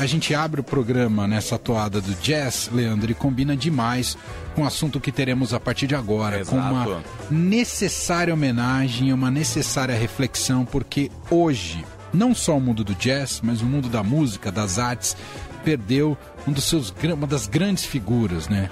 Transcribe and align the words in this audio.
a 0.00 0.06
gente 0.06 0.34
abre 0.34 0.62
o 0.62 0.64
programa 0.64 1.28
nessa 1.28 1.58
toada 1.58 2.00
do 2.00 2.14
jazz, 2.22 2.70
Leandro, 2.72 3.10
e 3.10 3.14
combina 3.14 3.54
demais 3.54 4.16
com 4.54 4.62
o 4.62 4.66
assunto 4.66 4.98
que 4.98 5.12
teremos 5.12 5.52
a 5.52 5.60
partir 5.60 5.86
de 5.86 5.94
agora, 5.94 6.40
Exato. 6.40 6.56
com 6.56 6.56
uma 6.56 7.02
necessária 7.30 8.32
homenagem, 8.32 9.12
uma 9.12 9.30
necessária 9.30 9.94
reflexão, 9.94 10.64
porque 10.64 11.10
hoje, 11.30 11.84
não 12.14 12.34
só 12.34 12.56
o 12.56 12.60
mundo 12.60 12.82
do 12.82 12.94
jazz, 12.94 13.42
mas 13.44 13.60
o 13.60 13.66
mundo 13.66 13.90
da 13.90 14.02
música, 14.02 14.50
das 14.50 14.78
artes, 14.78 15.14
perdeu 15.62 16.16
um 16.48 16.52
dos 16.52 16.64
seus, 16.64 16.94
uma 17.14 17.26
das 17.26 17.46
grandes 17.46 17.84
figuras, 17.84 18.48
né? 18.48 18.70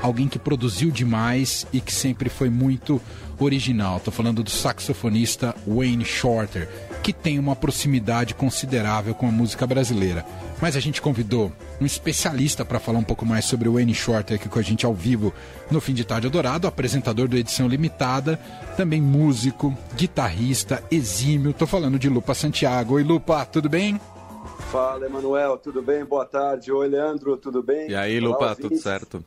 Alguém 0.00 0.28
que 0.28 0.38
produziu 0.38 0.92
demais 0.92 1.66
e 1.72 1.80
que 1.80 1.92
sempre 1.92 2.28
foi 2.28 2.48
muito 2.48 3.02
original. 3.38 3.98
Tô 3.98 4.12
falando 4.12 4.44
do 4.44 4.50
saxofonista 4.50 5.56
Wayne 5.66 6.04
Shorter, 6.04 6.68
que 7.02 7.12
tem 7.12 7.40
uma 7.40 7.56
proximidade 7.56 8.34
considerável 8.34 9.12
com 9.12 9.26
a 9.26 9.32
música 9.32 9.66
brasileira. 9.66 10.24
Mas 10.62 10.76
a 10.76 10.80
gente 10.80 11.02
convidou 11.02 11.50
um 11.80 11.84
especialista 11.84 12.64
para 12.64 12.78
falar 12.78 13.00
um 13.00 13.02
pouco 13.02 13.26
mais 13.26 13.46
sobre 13.46 13.68
o 13.68 13.72
Wayne 13.72 13.92
Shorter 13.92 14.36
aqui 14.36 14.48
com 14.48 14.60
a 14.60 14.62
gente 14.62 14.86
ao 14.86 14.94
vivo 14.94 15.34
no 15.68 15.80
Fim 15.80 15.92
de 15.92 16.04
Tarde 16.04 16.28
Dourado, 16.28 16.68
apresentador 16.68 17.26
do 17.26 17.36
Edição 17.36 17.66
Limitada, 17.66 18.36
também 18.76 19.02
músico, 19.02 19.76
guitarrista, 19.96 20.80
exímio. 20.88 21.52
Tô 21.52 21.66
falando 21.66 21.98
de 21.98 22.08
Lupa 22.08 22.32
Santiago. 22.32 22.94
Oi, 22.94 23.02
Lupa, 23.02 23.44
tudo 23.44 23.68
bem? 23.68 24.00
Fala, 24.70 25.04
Emanuel, 25.04 25.58
tudo 25.58 25.82
bem? 25.82 26.04
Boa 26.04 26.24
tarde. 26.24 26.70
Oi, 26.70 26.86
Leandro, 26.86 27.36
tudo 27.36 27.60
bem? 27.60 27.90
E 27.90 27.96
aí, 27.96 28.20
Olá, 28.20 28.28
Lupa, 28.28 28.44
ouvintes. 28.50 28.68
tudo 28.68 28.80
certo? 28.80 29.24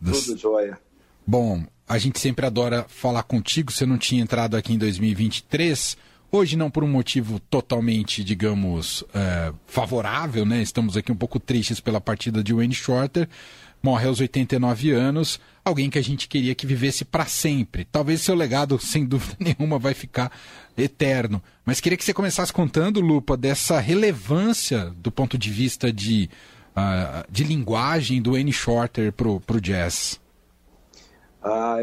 Tudo 0.00 0.38
jóia. 0.38 0.78
Bom, 1.26 1.64
a 1.88 1.98
gente 1.98 2.20
sempre 2.20 2.46
adora 2.46 2.86
falar 2.86 3.24
contigo. 3.24 3.72
Você 3.72 3.84
não 3.84 3.98
tinha 3.98 4.22
entrado 4.22 4.56
aqui 4.56 4.72
em 4.72 4.78
2023. 4.78 5.96
Hoje 6.34 6.56
não 6.56 6.70
por 6.70 6.82
um 6.82 6.88
motivo 6.88 7.38
totalmente, 7.38 8.24
digamos, 8.24 9.04
é, 9.12 9.52
favorável, 9.66 10.46
né? 10.46 10.62
Estamos 10.62 10.96
aqui 10.96 11.12
um 11.12 11.16
pouco 11.16 11.38
tristes 11.38 11.78
pela 11.78 12.00
partida 12.00 12.42
de 12.42 12.54
Wayne 12.54 12.74
Shorter. 12.74 13.28
Morre 13.82 14.06
aos 14.06 14.18
89 14.18 14.92
anos. 14.92 15.38
Alguém 15.62 15.90
que 15.90 15.98
a 15.98 16.02
gente 16.02 16.26
queria 16.26 16.54
que 16.54 16.66
vivesse 16.66 17.04
para 17.04 17.26
sempre. 17.26 17.84
Talvez 17.84 18.22
seu 18.22 18.34
legado, 18.34 18.78
sem 18.80 19.04
dúvida 19.04 19.36
nenhuma, 19.38 19.78
vai 19.78 19.92
ficar 19.92 20.32
eterno. 20.74 21.42
Mas 21.66 21.80
queria 21.80 21.98
que 21.98 22.04
você 22.04 22.14
começasse 22.14 22.50
contando, 22.50 22.98
Lupa, 23.02 23.36
dessa 23.36 23.78
relevância 23.78 24.90
do 24.96 25.12
ponto 25.12 25.36
de 25.36 25.50
vista 25.50 25.92
de, 25.92 26.30
ah, 26.74 27.26
de 27.30 27.44
linguagem 27.44 28.22
do 28.22 28.32
Wayne 28.32 28.54
Shorter 28.54 29.12
pro, 29.12 29.38
pro 29.38 29.60
jazz. 29.60 30.18
Ah, 31.44 31.76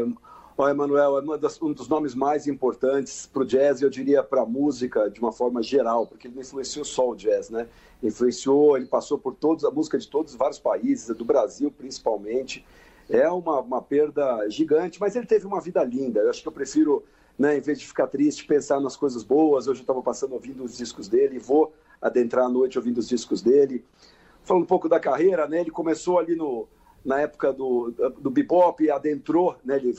ó, 0.60 0.68
Emanuel, 0.68 1.34
é 1.34 1.38
das- 1.38 1.60
um 1.62 1.72
dos 1.72 1.88
nomes 1.88 2.14
mais 2.14 2.46
importantes 2.46 3.26
para 3.26 3.42
o 3.42 3.46
jazz, 3.46 3.80
eu 3.80 3.88
diria 3.88 4.22
para 4.22 4.42
a 4.42 4.46
música 4.46 5.08
de 5.08 5.18
uma 5.20 5.32
forma 5.32 5.62
geral, 5.62 6.06
porque 6.06 6.28
ele 6.28 6.38
influenciou 6.38 6.84
só 6.84 7.08
o 7.10 7.14
jazz, 7.16 7.48
né? 7.50 7.66
Influenciou, 8.02 8.76
ele 8.76 8.86
passou 8.86 9.18
por 9.18 9.34
todos, 9.34 9.64
a 9.64 9.70
música 9.70 9.98
de 9.98 10.06
todos 10.06 10.32
os 10.32 10.38
vários 10.38 10.58
países, 10.58 11.08
do 11.16 11.24
Brasil 11.24 11.70
principalmente. 11.70 12.64
É 13.08 13.28
uma, 13.28 13.60
uma 13.60 13.82
perda 13.82 14.48
gigante, 14.48 15.00
mas 15.00 15.16
ele 15.16 15.26
teve 15.26 15.46
uma 15.46 15.60
vida 15.60 15.82
linda. 15.82 16.20
Eu 16.20 16.30
acho 16.30 16.42
que 16.42 16.48
eu 16.48 16.52
prefiro, 16.52 17.02
né, 17.38 17.56
em 17.56 17.60
vez 17.60 17.80
de 17.80 17.86
ficar 17.86 18.06
triste, 18.06 18.44
pensar 18.46 18.80
nas 18.80 18.96
coisas 18.96 19.22
boas. 19.24 19.66
Hoje 19.66 19.80
eu 19.80 19.82
estava 19.82 20.02
passando 20.02 20.32
ouvindo 20.34 20.62
os 20.62 20.76
discos 20.76 21.08
dele, 21.08 21.38
vou 21.38 21.72
adentrar 22.00 22.44
à 22.44 22.48
noite 22.48 22.78
ouvindo 22.78 22.98
os 22.98 23.08
discos 23.08 23.42
dele. 23.42 23.84
Falando 24.44 24.62
um 24.64 24.66
pouco 24.66 24.88
da 24.88 25.00
carreira, 25.00 25.48
né? 25.48 25.60
Ele 25.60 25.70
começou 25.70 26.18
ali 26.18 26.36
no, 26.36 26.68
na 27.04 27.20
época 27.20 27.52
do, 27.52 27.90
do 28.18 28.30
bebop, 28.30 28.90
adentrou, 28.90 29.56
né? 29.64 29.76
Ele 29.76 29.94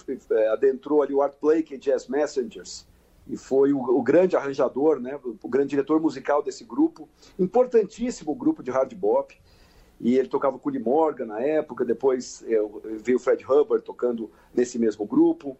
adentrou 0.51 1.01
ali 1.01 1.13
o 1.13 1.21
Art 1.21 1.35
Blake 1.41 1.73
e 1.73 1.77
Jazz 1.77 2.07
Messengers 2.07 2.85
e 3.27 3.37
foi 3.37 3.71
o, 3.71 3.79
o 3.79 4.01
grande 4.01 4.35
arranjador, 4.35 4.99
né? 4.99 5.19
O, 5.41 5.47
grande 5.47 5.69
diretor 5.69 5.99
musical 5.99 6.41
desse 6.41 6.63
grupo, 6.63 7.07
importantíssimo 7.37 8.35
grupo 8.35 8.63
de 8.63 8.71
hard 8.71 8.93
bop. 8.93 9.39
E 9.99 10.17
ele 10.17 10.27
tocava 10.27 10.57
com 10.57 10.67
o 10.67 10.71
Lee 10.71 10.81
Morgan 10.81 11.27
na 11.27 11.39
época, 11.41 11.85
depois 11.85 12.43
eh, 12.47 12.59
veio 13.03 13.17
o 13.17 13.19
Fred 13.19 13.45
Hubbard 13.45 13.85
tocando 13.85 14.31
nesse 14.53 14.79
mesmo 14.79 15.05
grupo. 15.05 15.55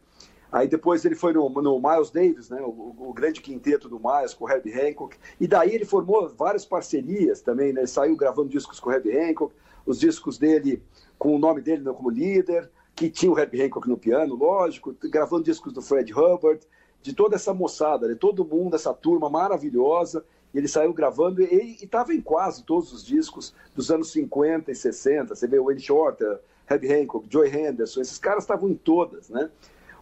Aí 0.52 0.68
depois 0.68 1.06
ele 1.06 1.14
foi 1.14 1.32
no, 1.32 1.48
no 1.48 1.80
Miles 1.80 2.10
Davis, 2.10 2.50
né, 2.50 2.60
o, 2.60 2.96
o 2.98 3.14
grande 3.14 3.40
quinteto 3.40 3.88
do 3.88 4.00
Miles, 4.00 4.34
com 4.34 4.46
o 4.46 4.50
Herbie 4.50 4.74
Hancock. 4.74 5.16
E 5.40 5.48
daí 5.48 5.74
ele 5.74 5.86
formou 5.86 6.28
várias 6.28 6.66
parcerias 6.66 7.40
também, 7.40 7.72
né? 7.72 7.82
Ele 7.82 7.88
saiu 7.88 8.16
gravando 8.16 8.50
discos 8.50 8.80
com 8.80 8.90
o 8.90 8.94
Herbie 8.94 9.16
Hancock, 9.16 9.54
os 9.86 10.00
discos 10.00 10.40
dele 10.40 10.82
com 11.22 11.36
o 11.36 11.38
nome 11.38 11.62
dele 11.62 11.84
como 11.94 12.10
líder, 12.10 12.68
que 12.96 13.08
tinha 13.08 13.32
o 13.32 13.38
Herbie 13.38 13.62
Hancock 13.62 13.88
no 13.88 13.96
piano, 13.96 14.34
lógico, 14.34 14.92
gravando 15.04 15.44
discos 15.44 15.72
do 15.72 15.80
Fred 15.80 16.12
Hubbard, 16.12 16.60
de 17.00 17.14
toda 17.14 17.36
essa 17.36 17.54
moçada, 17.54 18.08
né, 18.08 18.16
todo 18.20 18.44
mundo, 18.44 18.76
essa 18.76 18.92
turma 18.92 19.30
maravilhosa. 19.30 20.26
Ele 20.52 20.68
saiu 20.68 20.92
gravando 20.92 21.44
e 21.44 21.76
estava 21.76 22.12
em 22.12 22.22
quase 22.22 22.64
todos 22.64 22.92
os 22.92 23.06
discos 23.06 23.54
dos 23.76 23.92
anos 23.92 24.12
50 24.12 24.72
e 24.72 24.76
60. 24.76 25.36
Você 25.36 25.46
vê 25.46 25.60
o 25.60 25.66
Wayne 25.66 25.80
Shorter, 25.80 26.40
Herbie 26.68 26.92
Hancock, 26.92 27.28
Joy 27.30 27.56
Henderson, 27.56 28.02
esses 28.02 28.18
caras 28.18 28.44
estavam 28.44 28.68
em 28.68 28.76
todas, 28.76 29.30
né? 29.30 29.48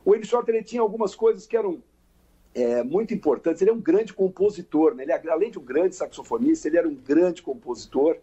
O 0.06 0.12
Wayne 0.12 0.25
Shorter 0.25 0.56
ele 0.56 0.63
tinha 0.63 0.81
algumas 0.81 1.16
coisas 1.16 1.46
que 1.46 1.58
eram 1.58 1.84
é, 2.56 2.81
muito 2.81 3.13
importantes. 3.13 3.62
Ele 3.62 3.72
é 3.72 3.74
um 3.74 3.81
grande 3.81 4.13
compositor, 4.13 4.96
né? 4.96 5.03
ele, 5.03 5.12
além 5.12 5.52
de 5.52 5.59
um 5.59 5.66
grande 5.66 5.97
saxofonista, 5.97 6.69
ele 6.69 6.78
era 6.78 6.88
um 6.88 6.96
grande 6.96 7.41
compositor. 7.41 8.16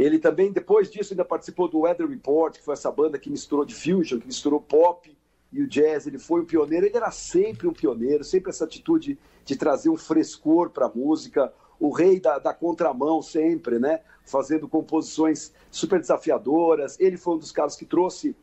Ele 0.00 0.18
também, 0.18 0.50
depois 0.50 0.90
disso, 0.90 1.12
ainda 1.12 1.26
participou 1.26 1.68
do 1.68 1.80
Weather 1.80 2.08
Report, 2.08 2.56
que 2.56 2.64
foi 2.64 2.72
essa 2.72 2.90
banda 2.90 3.18
que 3.18 3.28
misturou 3.28 3.66
de 3.66 3.74
fusion, 3.74 4.18
que 4.18 4.26
misturou 4.26 4.58
pop 4.58 5.14
e 5.52 5.60
o 5.60 5.66
jazz. 5.66 6.06
Ele 6.06 6.18
foi 6.18 6.40
um 6.40 6.46
pioneiro, 6.46 6.86
ele 6.86 6.96
era 6.96 7.10
sempre 7.10 7.68
um 7.68 7.72
pioneiro, 7.74 8.24
sempre 8.24 8.48
essa 8.48 8.64
atitude 8.64 9.18
de 9.44 9.56
trazer 9.56 9.90
um 9.90 9.98
frescor 9.98 10.70
para 10.70 10.86
a 10.86 10.88
música. 10.88 11.52
O 11.78 11.90
rei 11.90 12.18
da, 12.18 12.38
da 12.38 12.54
contramão, 12.54 13.20
sempre, 13.20 13.78
né? 13.78 14.00
Fazendo 14.24 14.66
composições 14.66 15.52
super 15.70 16.00
desafiadoras. 16.00 16.98
Ele 16.98 17.18
foi 17.18 17.34
um 17.34 17.38
dos 17.38 17.52
caras 17.52 17.76
que 17.76 17.84
trouxe 17.84 18.34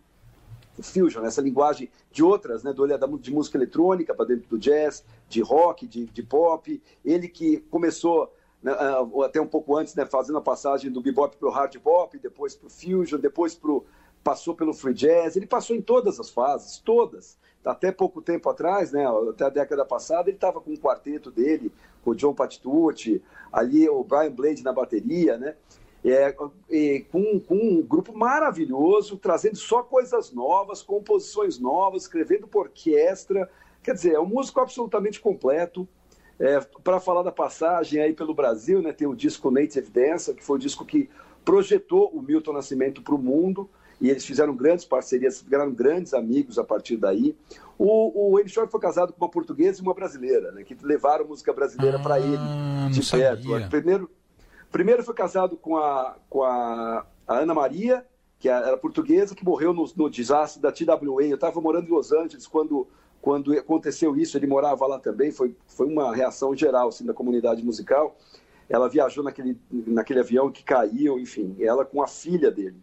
o 0.78 0.84
fusion, 0.84 1.26
essa 1.26 1.42
linguagem 1.42 1.90
de 2.12 2.24
outras, 2.24 2.62
né, 2.62 2.72
do 2.72 2.84
olhar 2.84 3.00
de 3.00 3.32
música 3.32 3.58
eletrônica 3.58 4.14
para 4.14 4.26
dentro 4.26 4.48
do 4.48 4.60
jazz, 4.60 5.04
de 5.28 5.42
rock, 5.42 5.88
de, 5.88 6.06
de 6.06 6.22
pop. 6.22 6.80
Ele 7.04 7.28
que 7.28 7.58
começou 7.72 8.32
né, 8.62 8.72
ah, 8.72 9.06
até 9.26 9.40
um 9.40 9.48
pouco 9.48 9.76
antes, 9.76 9.96
né, 9.96 10.06
fazendo 10.06 10.38
a 10.38 10.42
passagem 10.42 10.92
do 10.92 11.02
bebop 11.02 11.36
para 11.38 11.48
o 11.48 11.52
hard 11.52 11.78
bop, 11.78 12.18
depois 12.18 12.56
para 12.56 12.68
o 12.68 12.70
fusion, 12.70 13.20
depois 13.20 13.56
pro, 13.56 13.86
passou 14.24 14.56
pelo 14.56 14.74
free 14.74 14.94
jazz. 14.94 15.36
Ele 15.36 15.48
passou 15.48 15.76
em 15.76 15.82
todas 15.82 16.20
as 16.20 16.30
fases, 16.30 16.80
todas. 16.80 17.38
Até 17.64 17.92
pouco 17.92 18.22
tempo 18.22 18.50
atrás, 18.50 18.92
né, 18.92 19.06
até 19.30 19.46
a 19.46 19.50
década 19.50 19.84
passada, 19.84 20.30
ele 20.30 20.38
estava 20.38 20.62
com 20.62 20.72
um 20.72 20.78
quarteto 20.78 21.30
dele, 21.30 21.72
com 22.04 22.12
o 22.12 22.16
John 22.16 22.34
Patitucci, 22.34 23.22
ali 23.52 23.90
o 23.90 24.04
Brian 24.04 24.32
Blade 24.32 24.64
na 24.64 24.72
bateria, 24.72 25.38
né? 25.38 25.56
É, 26.06 26.34
e 26.70 27.06
com, 27.12 27.40
com 27.40 27.56
um 27.56 27.82
grupo 27.82 28.18
maravilhoso, 28.18 29.18
trazendo 29.18 29.58
só 29.58 29.84
coisas 29.84 30.32
novas, 30.32 30.82
composições 30.82 31.60
novas, 31.60 32.04
escrevendo 32.04 32.48
por 32.48 32.68
orquestra. 32.68 33.50
Quer 33.84 33.94
dizer, 33.96 34.14
é 34.14 34.20
um 34.20 34.26
músico 34.26 34.62
absolutamente 34.62 35.20
completo. 35.20 35.88
É, 36.40 36.60
Para 36.84 37.00
falar 37.00 37.24
da 37.24 37.32
passagem 37.32 38.02
aí 38.02 38.14
pelo 38.14 38.34
Brasil, 38.34 38.82
né, 38.82 38.92
tem 38.94 39.08
o 39.08 39.16
disco 39.16 39.50
Native 39.50 39.90
Dancer, 39.90 40.36
que 40.36 40.44
foi 40.44 40.58
o 40.58 40.60
disco 40.60 40.86
que 40.86 41.10
projetou 41.44 42.10
o 42.14 42.22
Milton 42.22 42.54
Nascimento 42.54 43.02
para 43.02 43.16
o 43.16 43.18
mundo, 43.18 43.70
e 44.00 44.10
eles 44.10 44.24
fizeram 44.26 44.56
grandes 44.56 44.86
parcerias, 44.86 45.42
ficaram 45.42 45.72
grandes 45.72 46.14
amigos 46.14 46.60
a 46.60 46.64
partir 46.64 46.98
daí. 46.98 47.36
O, 47.80 48.36
o 48.36 48.48
Shorter 48.48 48.70
foi 48.72 48.80
casado 48.80 49.12
com 49.14 49.24
uma 49.26 49.32
portuguesa 49.32 49.80
e 49.80 49.82
uma 49.82 49.94
brasileira, 49.94 50.52
né, 50.52 50.64
que 50.64 50.78
levaram 50.84 51.26
música 51.26 51.52
brasileira 51.54 51.98
para 52.00 52.20
ele 52.20 52.36
Ah, 52.38 52.90
de 52.92 53.00
perto. 53.10 53.44
sabia. 53.44 53.68
Primeiro, 53.70 54.10
primeiro 54.72 55.04
foi 55.04 55.16
casado 55.16 55.58
com 55.58 55.78
a, 55.78 56.16
com 56.30 56.44
a, 56.44 57.06
a 57.28 57.38
Ana 57.40 57.56
Maria, 57.56 58.06
que 58.40 58.48
era 58.48 58.78
portuguesa, 58.78 59.34
que 59.34 59.44
morreu 59.44 59.74
no, 59.74 59.84
no 59.96 60.10
desastre 60.12 60.62
da 60.62 60.72
TWA. 60.72 61.24
Eu 61.24 61.36
estava 61.36 61.60
morando 61.60 61.88
em 61.88 61.92
Los 61.92 62.12
Angeles 62.12 62.46
quando, 62.46 62.88
quando 63.28 63.52
aconteceu 63.52 64.16
isso, 64.16 64.38
ele 64.38 64.48
morava 64.48 64.88
lá 64.88 65.00
também, 65.00 65.34
foi, 65.34 65.54
foi 65.68 65.86
uma 65.86 66.16
reação 66.16 66.56
geral 66.56 66.88
assim, 66.88 67.06
da 67.06 67.14
comunidade 67.14 67.62
musical. 67.62 68.16
Ela 68.70 68.88
viajou 68.88 69.22
naquele, 69.22 69.60
naquele 69.70 70.22
avião 70.22 70.50
que 70.50 70.64
caiu, 70.64 71.20
enfim, 71.20 71.54
ela 71.60 71.84
com 71.84 72.02
a 72.02 72.08
filha 72.08 72.50
dele. 72.50 72.78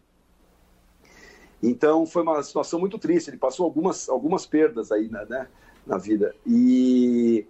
Então 1.62 2.04
foi 2.04 2.20
uma 2.20 2.42
situação 2.42 2.78
muito 2.78 2.98
triste. 2.98 3.30
Ele 3.30 3.38
passou 3.38 3.64
algumas, 3.64 4.06
algumas 4.06 4.44
perdas 4.44 4.92
aí 4.92 5.08
né, 5.08 5.24
né, 5.30 5.48
na 5.86 5.96
vida. 5.96 6.36
E, 6.46 7.46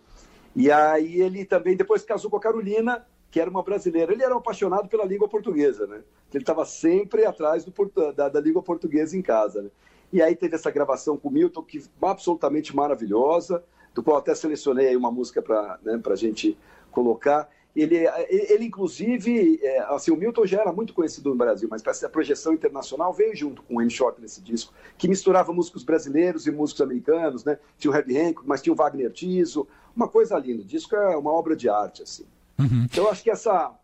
e 0.54 0.70
aí 0.70 1.20
ele 1.20 1.44
também 1.44 1.76
depois 1.76 2.04
casou 2.04 2.30
com 2.30 2.36
a 2.36 2.40
Carolina, 2.40 3.04
que 3.28 3.40
era 3.40 3.50
uma 3.50 3.64
brasileira. 3.64 4.12
Ele 4.12 4.22
era 4.22 4.32
um 4.32 4.38
apaixonado 4.38 4.86
pela 4.86 5.04
língua 5.04 5.28
portuguesa, 5.28 5.84
né? 5.88 6.04
Ele 6.32 6.44
estava 6.44 6.64
sempre 6.64 7.26
atrás 7.26 7.64
do, 7.64 7.72
da, 8.12 8.28
da 8.28 8.40
língua 8.40 8.62
portuguesa 8.62 9.16
em 9.16 9.22
casa. 9.22 9.62
Né? 9.62 9.70
E 10.14 10.22
aí 10.22 10.36
teve 10.36 10.54
essa 10.54 10.70
gravação 10.70 11.16
com 11.16 11.28
o 11.28 11.32
Milton, 11.32 11.60
que 11.60 11.82
absolutamente 12.00 12.74
maravilhosa, 12.74 13.64
do 13.92 14.00
qual 14.00 14.18
até 14.18 14.32
selecionei 14.32 14.86
aí 14.86 14.96
uma 14.96 15.10
música 15.10 15.42
para 15.42 15.76
né, 15.82 16.00
a 16.08 16.14
gente 16.14 16.56
colocar. 16.92 17.50
Ele, 17.74 18.06
ele, 18.28 18.66
inclusive, 18.66 19.58
é, 19.60 19.80
assim, 19.92 20.12
o 20.12 20.16
Milton 20.16 20.46
já 20.46 20.60
era 20.60 20.72
muito 20.72 20.94
conhecido 20.94 21.30
no 21.30 21.34
Brasil, 21.34 21.66
mas 21.68 21.82
para 21.82 21.90
essa 21.90 22.08
projeção 22.08 22.52
internacional 22.52 23.12
veio 23.12 23.34
junto 23.34 23.60
com 23.64 23.74
o 23.74 23.76
Wayne 23.78 23.90
Shorter 23.90 24.22
nesse 24.22 24.40
disco, 24.40 24.72
que 24.96 25.08
misturava 25.08 25.52
músicos 25.52 25.82
brasileiros 25.82 26.46
e 26.46 26.52
músicos 26.52 26.82
americanos, 26.82 27.44
né? 27.44 27.58
Tinha 27.76 27.90
o 27.92 27.96
Herbie 27.96 28.16
Hancock, 28.16 28.46
mas 28.46 28.62
tinha 28.62 28.72
o 28.72 28.76
Wagner 28.76 29.10
Tiso, 29.10 29.66
uma 29.96 30.06
coisa 30.06 30.38
linda. 30.38 30.62
O 30.62 30.64
disco 30.64 30.94
é 30.94 31.16
uma 31.16 31.32
obra 31.32 31.56
de 31.56 31.68
arte, 31.68 32.04
assim. 32.04 32.24
Uhum. 32.56 32.84
Então, 32.84 33.02
eu 33.02 33.10
acho 33.10 33.24
que 33.24 33.30
essa, 33.30 33.74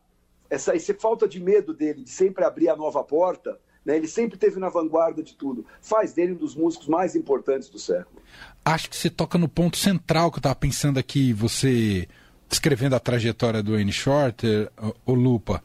essa, 0.48 0.76
essa 0.76 0.94
falta 0.94 1.26
de 1.26 1.40
medo 1.40 1.74
dele 1.74 2.04
de 2.04 2.10
sempre 2.10 2.44
abrir 2.44 2.68
a 2.68 2.76
nova 2.76 3.02
porta, 3.02 3.58
né? 3.84 3.96
ele 3.96 4.08
sempre 4.08 4.38
teve 4.38 4.58
na 4.58 4.68
vanguarda 4.68 5.22
de 5.22 5.34
tudo, 5.34 5.64
faz 5.80 6.12
dele 6.12 6.32
um 6.32 6.36
dos 6.36 6.54
músicos 6.54 6.88
mais 6.88 7.14
importantes 7.16 7.68
do 7.68 7.78
século. 7.78 8.20
Acho 8.64 8.90
que 8.90 8.96
você 8.96 9.10
toca 9.10 9.38
no 9.38 9.48
ponto 9.48 9.76
central 9.76 10.30
que 10.30 10.36
eu 10.36 10.40
estava 10.40 10.54
pensando 10.54 10.98
aqui, 10.98 11.32
você 11.32 12.08
descrevendo 12.48 12.96
a 12.96 13.00
trajetória 13.00 13.62
do 13.62 13.72
Wayne 13.72 13.92
Shorter, 13.92 14.70
o 15.06 15.14
Lupa. 15.14 15.62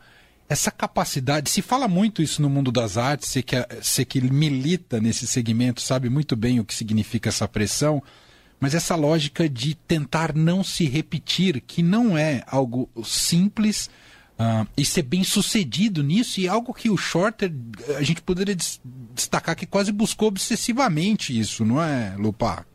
Essa 0.47 0.69
capacidade, 0.69 1.49
se 1.49 1.63
fala 1.63 1.87
muito 1.87 2.21
isso 2.21 2.41
no 2.41 2.49
mundo 2.49 2.71
das 2.71 2.97
artes, 2.97 3.29
você 3.29 3.41
que, 3.41 3.55
você 3.81 4.05
que 4.05 4.21
milita 4.21 5.01
nesse 5.01 5.25
segmento 5.25 5.81
sabe 5.81 6.07
muito 6.07 6.35
bem 6.35 6.59
o 6.59 6.65
que 6.65 6.75
significa 6.75 7.29
essa 7.29 7.47
pressão, 7.47 8.01
mas 8.59 8.75
essa 8.75 8.95
lógica 8.95 9.49
de 9.49 9.73
tentar 9.73 10.35
não 10.35 10.63
se 10.63 10.85
repetir, 10.85 11.61
que 11.61 11.81
não 11.81 12.15
é 12.15 12.43
algo 12.45 12.87
simples, 13.03 13.89
Uh, 14.37 14.67
e 14.75 14.83
ser 14.83 15.03
bem 15.03 15.23
sucedido 15.23 16.03
nisso, 16.03 16.41
e 16.41 16.47
algo 16.47 16.73
que 16.73 16.89
o 16.89 16.97
Shorter, 16.97 17.49
a 17.97 18.01
gente 18.01 18.21
poderia 18.21 18.55
destacar 19.13 19.55
que 19.55 19.65
quase 19.65 19.93
buscou 19.93 20.27
obsessivamente 20.27 21.37
isso, 21.39 21.63
não 21.63 21.81
é, 21.81 22.13
Lupar? 22.17 22.67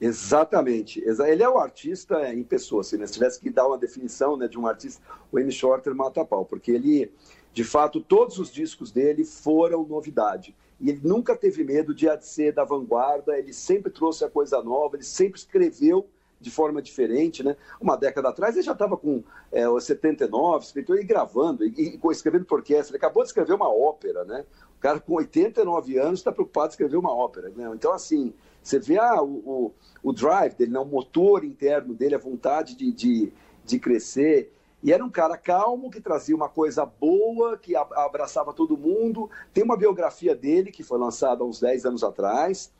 Exatamente. 0.00 1.00
Ele 1.00 1.42
é 1.42 1.48
o 1.48 1.58
artista 1.58 2.32
em 2.32 2.42
pessoa. 2.42 2.82
Se 2.82 2.98
tivesse 3.06 3.38
que 3.38 3.50
dar 3.50 3.68
uma 3.68 3.78
definição 3.78 4.36
né, 4.36 4.48
de 4.48 4.58
um 4.58 4.66
artista, 4.66 5.00
o 5.30 5.38
Amy 5.38 5.52
Shorter 5.52 5.94
mata 5.94 6.24
pau, 6.24 6.44
porque 6.44 6.72
ele, 6.72 7.10
de 7.52 7.62
fato, 7.62 8.00
todos 8.00 8.38
os 8.38 8.50
discos 8.50 8.90
dele 8.90 9.24
foram 9.24 9.84
novidade. 9.84 10.56
E 10.80 10.90
ele 10.90 11.00
nunca 11.04 11.36
teve 11.36 11.62
medo 11.62 11.94
de 11.94 12.06
ser 12.20 12.52
da 12.52 12.64
vanguarda, 12.64 13.38
ele 13.38 13.52
sempre 13.52 13.92
trouxe 13.92 14.24
a 14.24 14.28
coisa 14.28 14.60
nova, 14.60 14.96
ele 14.96 15.04
sempre 15.04 15.38
escreveu 15.38 16.08
de 16.42 16.50
forma 16.50 16.82
diferente, 16.82 17.42
né? 17.42 17.56
Uma 17.80 17.96
década 17.96 18.28
atrás 18.28 18.54
ele 18.54 18.64
já 18.64 18.72
estava 18.72 18.96
com 18.96 19.22
é, 19.50 19.64
79, 19.80 20.64
escritor 20.64 20.98
e 20.98 21.04
gravando, 21.04 21.64
e, 21.64 21.98
e 22.02 22.10
escrevendo 22.10 22.44
por 22.44 22.58
orquestra. 22.58 22.90
Ele 22.90 22.98
acabou 23.02 23.22
de 23.22 23.28
escrever 23.28 23.54
uma 23.54 23.72
ópera, 23.72 24.24
né? 24.24 24.44
O 24.76 24.80
cara 24.80 25.00
com 25.00 25.14
89 25.14 25.98
anos 25.98 26.20
está 26.20 26.32
preocupado 26.32 26.66
em 26.66 26.70
escrever 26.70 26.96
uma 26.96 27.14
ópera, 27.14 27.50
né? 27.56 27.70
Então, 27.74 27.92
assim, 27.92 28.34
você 28.62 28.78
vê 28.78 28.98
ah, 28.98 29.22
o, 29.22 29.72
o, 30.02 30.10
o 30.10 30.12
drive 30.12 30.54
dele, 30.54 30.72
né, 30.72 30.78
o 30.78 30.84
motor 30.84 31.44
interno 31.44 31.94
dele, 31.94 32.16
a 32.16 32.18
vontade 32.18 32.76
de, 32.76 32.92
de, 32.92 33.32
de 33.64 33.78
crescer. 33.78 34.52
E 34.82 34.92
era 34.92 35.04
um 35.04 35.10
cara 35.10 35.36
calmo, 35.36 35.90
que 35.90 36.00
trazia 36.00 36.34
uma 36.34 36.48
coisa 36.48 36.84
boa, 36.84 37.56
que 37.56 37.76
abraçava 37.76 38.52
todo 38.52 38.76
mundo. 38.76 39.30
Tem 39.54 39.62
uma 39.62 39.76
biografia 39.76 40.34
dele, 40.34 40.72
que 40.72 40.82
foi 40.82 40.98
lançada 40.98 41.44
há 41.44 41.46
uns 41.46 41.60
10 41.60 41.86
anos 41.86 42.02
atrás, 42.02 42.72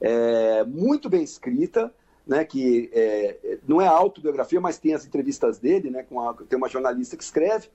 é, 0.00 0.64
muito 0.64 1.10
bem 1.10 1.22
escrita, 1.22 1.92
né, 2.30 2.44
que 2.44 2.88
é, 2.92 3.58
não 3.66 3.80
é 3.80 3.88
autobiografia, 3.88 4.60
mas 4.60 4.78
tem 4.78 4.94
as 4.94 5.04
entrevistas 5.04 5.58
dele, 5.58 5.90
né, 5.90 6.04
com 6.04 6.20
a, 6.20 6.32
tem 6.32 6.56
uma 6.56 6.68
jornalista 6.68 7.16
que 7.16 7.24
escreve. 7.24 7.68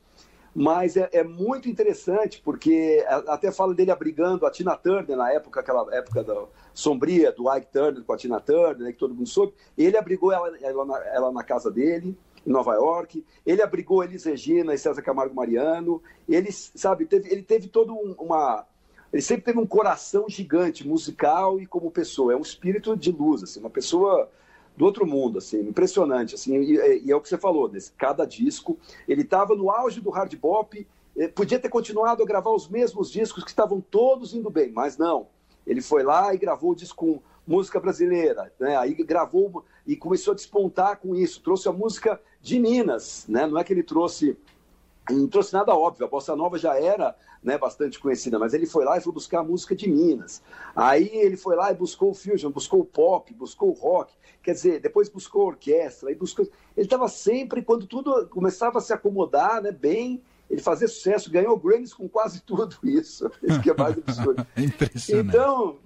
Mas 0.56 0.96
é, 0.96 1.10
é, 1.12 1.26
muito 1.26 1.68
interessante, 1.68 2.42
porque 2.42 3.06
até 3.28 3.52
fala 3.52 3.74
dele 3.74 3.92
abrigando 3.92 4.46
a 4.46 4.50
Tina 4.50 4.78
Turner 4.78 5.18
na 5.18 5.30
época, 5.30 5.60
aquela 5.60 5.94
época 5.94 6.24
da 6.24 6.46
sombria 6.74 7.34
do 7.34 7.54
Ike 7.54 7.68
Turner 7.68 8.02
com 8.06 8.14
a 8.14 8.18
Tina 8.18 8.40
Turner, 8.40 8.78
né, 8.78 8.94
que 8.94 8.98
todo 8.98 9.14
mundo 9.14 9.28
soube. 9.28 9.54
Ele 9.78 9.98
abrigou 9.98 10.32
ela, 10.32 10.58
ela, 10.62 10.86
na, 10.86 10.98
ela 11.08 11.32
na 11.34 11.44
casa 11.44 11.70
dele, 11.70 12.18
em 12.48 12.50
Nova 12.50 12.76
York. 12.76 13.26
Ele 13.46 13.62
abrigou 13.62 14.06
Elis 14.06 14.24
Regina 14.24 14.74
e 14.74 14.78
César 14.78 15.02
Camargo 15.02 15.36
Mariano. 15.36 16.02
Ele, 16.30 16.50
sabe, 16.54 17.06
teve, 17.06 17.30
ele 17.30 17.44
teve 17.44 17.68
todo 17.68 17.94
um, 17.94 18.16
uma. 18.18 18.66
Ele 19.12 19.22
sempre 19.22 19.44
teve 19.44 19.60
um 19.60 19.68
coração 19.68 20.30
gigante, 20.30 20.88
musical 20.88 21.60
e 21.60 21.66
como 21.66 21.92
pessoa. 21.92 22.32
É 22.32 22.38
um 22.38 22.42
espírito 22.42 22.96
de 22.96 23.12
luz, 23.12 23.44
assim, 23.44 23.60
uma 23.60 23.70
pessoa 23.70 24.30
do 24.76 24.86
outro 24.86 25.06
mundo, 25.06 25.38
assim, 25.38 25.62
impressionante, 25.62 26.36
assim, 26.36 26.58
e, 26.58 27.06
e 27.06 27.12
é 27.12 27.16
o 27.16 27.22
que 27.22 27.30
você 27.30 27.38
falou, 27.38 27.70
nesse 27.70 27.92
cada 27.94 28.26
disco, 28.26 28.78
ele 29.08 29.22
estava 29.22 29.56
no 29.56 29.70
auge 29.72 30.02
do 30.02 30.10
hard 30.10 30.36
bop, 30.36 30.86
eh, 31.18 31.28
podia 31.30 31.60
ter 31.60 31.70
continuado 31.70 32.22
a 32.22 32.26
gravar 32.26 32.52
os 32.52 32.68
mesmos 32.68 33.10
discos 33.10 33.44
que 33.44 33.50
estavam 33.50 33.80
todos 33.80 34.34
indo 34.34 34.50
bem, 34.50 34.72
mas 34.72 34.98
não, 34.98 35.28
ele 35.66 35.82
foi 35.82 36.04
lá 36.04 36.34
e 36.34 36.38
gravou 36.38 36.72
o 36.72 36.76
disco 36.76 36.96
com 36.98 37.22
música 37.48 37.80
brasileira, 37.80 38.52
né? 38.60 38.76
Aí 38.78 38.94
gravou 38.94 39.64
e 39.86 39.96
começou 39.96 40.32
a 40.32 40.36
despontar 40.36 40.98
com 40.98 41.16
isso, 41.16 41.42
trouxe 41.42 41.70
a 41.70 41.72
música 41.72 42.20
de 42.42 42.60
Minas, 42.60 43.26
né? 43.28 43.46
Não 43.46 43.58
é 43.58 43.64
que 43.64 43.72
ele 43.72 43.84
trouxe 43.84 44.38
não 45.14 45.28
trouxe 45.28 45.54
nada 45.54 45.76
óbvio, 45.76 46.06
a 46.06 46.10
bossa 46.10 46.36
nova 46.36 46.58
já 46.58 46.80
era 46.80 47.16
né, 47.44 47.58
bastante 47.58 48.00
conhecida, 48.00 48.40
mas 48.40 48.54
ele 48.54 48.66
foi 48.66 48.84
lá 48.84 48.98
e 48.98 49.02
foi 49.02 49.14
buscar 49.14 49.40
a 49.40 49.44
música 49.44 49.76
de 49.76 49.88
Minas. 49.88 50.42
Aí 50.76 51.10
ele 51.14 51.38
foi 51.38 51.56
lá 51.56 51.72
e 51.72 51.76
buscou 51.76 52.10
o 52.10 52.14
fusion, 52.14 52.50
buscou 52.50 52.80
o 52.80 52.86
pop, 52.86 53.32
buscou 53.34 53.70
o 53.70 53.74
rock, 53.74 54.14
quer 54.42 54.54
dizer, 54.54 54.80
depois 54.80 55.08
buscou 55.08 55.44
a 55.44 55.46
orquestra, 55.46 56.10
aí 56.10 56.16
buscou... 56.16 56.48
ele 56.76 56.88
estava 56.88 57.08
sempre, 57.08 57.62
quando 57.62 57.86
tudo 57.86 58.28
começava 58.30 58.80
a 58.80 58.82
se 58.82 58.94
acomodar, 58.94 59.62
né, 59.62 59.72
bem, 59.72 60.24
ele 60.50 60.62
fazia 60.62 60.88
sucesso, 60.88 61.32
ganhou 61.32 61.58
Grammys 61.58 61.94
com 61.94 62.10
quase 62.10 62.42
tudo 62.46 62.76
isso, 62.84 63.30
isso 63.44 63.62
que 63.62 63.70
é 63.70 63.78
mais 63.78 63.98
absurdo. 63.98 64.46
Impressionante. 64.58 65.30
Então, 65.30 65.78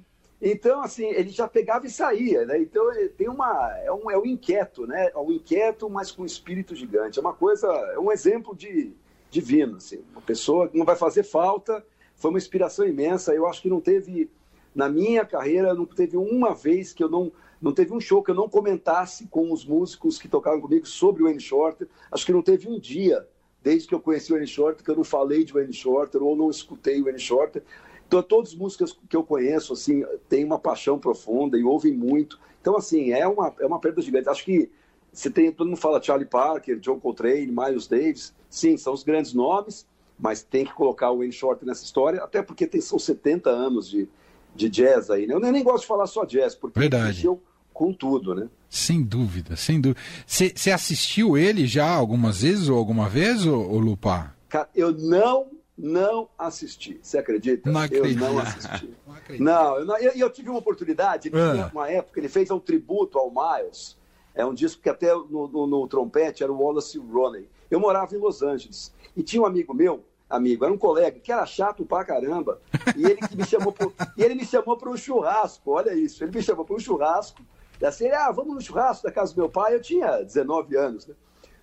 então, 0.42 0.81
assim, 0.81 1.06
ele 1.07 1.30
já 1.30 1.48
pegava 1.50 1.86
e 1.86 1.89
saía, 1.89 2.45
né? 2.45 2.62
Então, 2.62 2.86
tem 3.18 3.27
uma. 3.27 3.77
É 3.83 3.92
um, 3.92 4.10
é 4.10 4.18
um 4.18 4.25
inquieto, 4.25 4.88
né? 4.88 5.10
É 5.13 5.18
um 5.18 5.33
inquieto, 5.33 5.89
mas 5.89 6.12
com 6.12 6.22
um 6.22 6.25
espírito 6.25 6.74
gigante. 6.74 7.19
É 7.19 7.22
uma 7.22 7.33
coisa. 7.33 7.68
É 7.68 8.00
um 8.00 8.10
exemplo 8.10 8.56
de, 8.56 8.94
divino, 9.29 9.77
assim. 9.77 10.01
Uma 10.11 10.21
pessoa 10.21 10.67
que 10.67 10.77
não 10.77 10.85
vai 10.85 10.95
fazer 10.95 11.23
falta, 11.23 11.85
foi 12.15 12.31
uma 12.31 12.37
inspiração 12.37 12.85
imensa. 12.85 13.33
Eu 13.33 13.47
acho 13.47 13.61
que 13.61 13.69
não 13.69 13.79
teve, 13.79 14.29
na 14.73 14.89
minha 14.89 15.25
carreira, 15.25 15.73
não 15.73 15.85
teve 15.85 16.17
uma 16.17 16.53
vez 16.53 16.93
que 16.93 17.03
eu 17.03 17.09
não, 17.09 17.31
não 17.61 17.71
teve 17.71 17.93
um 17.93 17.99
show 17.99 18.23
que 18.23 18.31
eu 18.31 18.35
não 18.35 18.49
comentasse 18.49 19.27
com 19.27 19.51
os 19.51 19.65
músicos 19.65 20.19
que 20.19 20.27
tocaram 20.27 20.59
comigo 20.59 20.85
sobre 20.87 21.21
o 21.21 21.25
Wayne 21.25 21.41
Shorter. 21.41 21.87
Acho 22.11 22.25
que 22.25 22.33
não 22.33 22.41
teve 22.41 22.67
um 22.67 22.79
dia, 22.79 23.27
desde 23.63 23.87
que 23.87 23.95
eu 23.95 23.99
conheci 23.99 24.31
o 24.31 24.35
Wayne 24.35 24.47
Shorter, 24.47 24.83
que 24.83 24.91
eu 24.91 24.95
não 24.95 25.03
falei 25.03 25.43
de 25.43 25.53
Wayne 25.53 25.73
Shorter 25.73 26.21
ou 26.21 26.35
não 26.35 26.49
escutei 26.49 27.01
o 27.01 27.05
Wayne 27.05 27.19
Shorter. 27.19 27.63
Então, 28.07 28.23
todos 28.23 28.53
os 28.53 28.57
músicos 28.57 28.99
que 29.07 29.15
eu 29.15 29.23
conheço, 29.23 29.73
assim, 29.73 30.03
têm 30.27 30.43
uma 30.43 30.57
paixão 30.57 30.97
profunda 30.97 31.59
e 31.59 31.63
ouvem 31.63 31.93
muito. 31.93 32.39
Então, 32.59 32.75
assim, 32.75 33.11
é 33.11 33.27
uma, 33.27 33.53
é 33.59 33.65
uma 33.67 33.79
perda 33.79 34.01
gigante. 34.01 34.27
Acho 34.27 34.43
que 34.43 34.71
você 35.11 35.29
tem, 35.29 35.51
todo 35.51 35.67
mundo 35.67 35.77
fala 35.77 36.01
Charlie 36.01 36.27
Parker, 36.27 36.79
John 36.79 37.00
Coltrane, 37.00 37.47
Miles 37.47 37.88
Davis. 37.88 38.33
Sim, 38.50 38.77
são 38.77 38.94
os 38.94 39.03
grandes 39.03 39.33
nomes, 39.33 39.85
mas 40.17 40.44
tem 40.44 40.65
que 40.65 40.73
colocar 40.73 41.11
o 41.11 41.17
Wayne 41.17 41.33
Shorter 41.33 41.67
nessa 41.67 41.83
história, 41.83 42.23
até 42.23 42.41
porque 42.41 42.67
tem, 42.67 42.81
são 42.81 42.97
70 42.97 43.50
anos 43.50 43.89
de, 43.89 44.07
de 44.56 44.69
jazz 44.69 45.09
aí, 45.09 45.27
né? 45.27 45.33
Eu 45.33 45.39
nem 45.39 45.63
gosto 45.63 45.81
de 45.81 45.88
falar 45.88 46.07
só 46.07 46.25
jazz, 46.25 46.56
porque 46.56 46.79
Verdade. 46.79 47.27
ele 47.27 47.38
com 47.73 47.94
tudo, 47.94 48.35
né? 48.35 48.50
Sem 48.69 49.01
dúvida, 49.01 49.56
sem 49.56 49.79
dúvida. 49.79 50.01
Você 50.27 50.69
assistiu 50.69 51.38
ele 51.38 51.65
já 51.65 51.89
algumas 51.89 52.41
vezes 52.41 52.67
ou 52.67 52.77
alguma 52.77 53.07
vez, 53.07 53.45
ou, 53.45 53.71
ou 53.71 53.79
Lupa? 53.79 54.35
Cara, 54.50 54.69
eu 54.75 54.91
não 54.91 55.47
não 55.77 56.27
assisti. 56.38 57.00
Você 57.01 57.17
acredita? 57.17 57.72
Não 57.72 57.79
acredito. 57.79 58.22
Eu 58.22 58.34
não 58.34 58.39
assisti. 58.39 58.93
não, 59.39 59.86
não 59.86 59.98
eu, 59.98 60.12
eu, 60.12 60.17
eu, 60.17 60.29
tive 60.29 60.50
uma 60.50 60.60
oportunidade, 60.60 61.31
ah. 61.34 61.69
uma 61.74 61.89
época, 61.89 62.19
ele 62.19 62.27
fez 62.27 62.51
um 62.51 62.60
tributo 62.60 63.17
ao 63.17 63.31
Miles. 63.31 63.98
É 64.33 64.45
um 64.45 64.53
disco 64.53 64.81
que 64.81 64.89
até 64.89 65.13
no, 65.13 65.48
no, 65.48 65.67
no 65.67 65.88
trompete 65.88 66.43
era 66.43 66.51
o 66.51 66.62
Wallace 66.62 66.98
Roney. 66.98 67.50
Eu 67.69 67.79
morava 67.79 68.15
em 68.15 68.19
Los 68.19 68.41
Angeles 68.41 68.93
e 69.15 69.24
tinha 69.24 69.41
um 69.41 69.45
amigo 69.45 69.74
meu, 69.74 70.03
amigo, 70.29 70.63
era 70.63 70.74
um 70.74 70.77
colega 70.77 71.19
que 71.19 71.31
era 71.31 71.45
chato 71.45 71.86
pra 71.86 72.05
caramba, 72.05 72.62
e 72.95 73.03
ele 73.03 73.17
que 73.17 73.36
me 73.36 73.45
chamou 73.45 73.74
pro, 73.74 73.93
e 74.15 74.24
ele 74.24 74.36
me 74.36 74.45
chamou 74.45 74.77
para 74.77 74.89
um 74.89 74.98
churrasco, 74.98 75.71
olha 75.71 75.93
isso, 75.93 76.24
ele 76.24 76.31
me 76.31 76.41
chamou 76.41 76.63
para 76.63 76.75
um 76.75 76.79
churrasco, 76.79 77.41
e 77.81 77.86
assim, 77.86 78.09
ah, 78.09 78.31
vamos 78.31 78.53
no 78.53 78.62
churrasco 78.62 79.03
da 79.03 79.12
casa 79.12 79.33
do 79.33 79.41
meu 79.41 79.50
pai, 79.50 79.74
eu 79.74 79.81
tinha 79.81 80.24
19 80.24 80.75
anos, 80.75 81.07
né? 81.07 81.15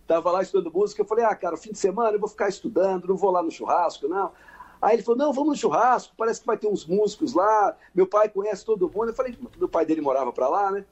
Tava 0.06 0.30
lá 0.30 0.42
estudando 0.42 0.72
música, 0.72 1.02
eu 1.02 1.06
falei, 1.06 1.24
ah, 1.24 1.34
cara, 1.34 1.56
fim 1.56 1.72
de 1.72 1.78
semana 1.78 2.16
eu 2.16 2.20
vou 2.20 2.28
ficar 2.28 2.48
estudando, 2.48 3.08
não 3.08 3.16
vou 3.16 3.30
lá 3.30 3.42
no 3.42 3.50
churrasco, 3.50 4.06
não. 4.08 4.32
Aí 4.80 4.96
ele 4.96 5.02
falou, 5.02 5.18
não, 5.18 5.32
vamos 5.32 5.50
no 5.50 5.56
churrasco, 5.56 6.14
parece 6.16 6.40
que 6.40 6.46
vai 6.46 6.56
ter 6.56 6.68
uns 6.68 6.86
músicos 6.86 7.34
lá, 7.34 7.76
meu 7.94 8.06
pai 8.06 8.28
conhece 8.28 8.64
todo 8.64 8.88
mundo. 8.88 9.08
Eu 9.08 9.14
falei, 9.14 9.36
meu 9.58 9.68
pai 9.68 9.84
dele 9.84 10.00
morava 10.00 10.32
para 10.32 10.48
lá, 10.48 10.70
né? 10.70 10.84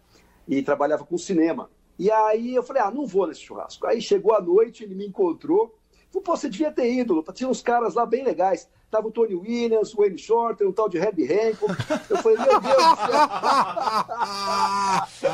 E 0.47 0.63
trabalhava 0.63 1.05
com 1.05 1.17
cinema. 1.17 1.71
E 1.99 2.11
aí 2.11 2.55
eu 2.55 2.63
falei, 2.63 2.83
ah, 2.83 2.91
não 2.91 3.07
vou 3.07 3.27
nesse 3.27 3.41
churrasco. 3.41 3.87
Aí 3.87 4.01
chegou 4.01 4.35
a 4.35 4.41
noite, 4.41 4.85
ele 4.85 4.95
me 4.95 5.07
encontrou. 5.07 5.79
Falei, 6.11 6.25
pô, 6.25 6.37
você 6.37 6.49
devia 6.49 6.71
ter 6.71 6.93
ido, 6.93 7.25
tinha 7.33 7.49
uns 7.49 7.63
caras 7.63 7.95
lá 7.95 8.05
bem 8.07 8.25
legais. 8.25 8.69
Tava 8.91 9.09
o 9.09 9.11
Tony 9.11 9.35
Williams, 9.35 9.93
o 9.93 9.97
Wayne 9.97 10.17
Shorter, 10.17 10.69
um 10.69 10.73
tal 10.73 10.89
de 10.89 10.99
Herbie 10.99 11.25
Hancock. 11.25 11.75
Eu 12.09 12.17
falei, 12.19 12.39
meu 12.39 12.61
Deus 12.61 12.77
do 12.77 12.97
céu. 15.19 15.33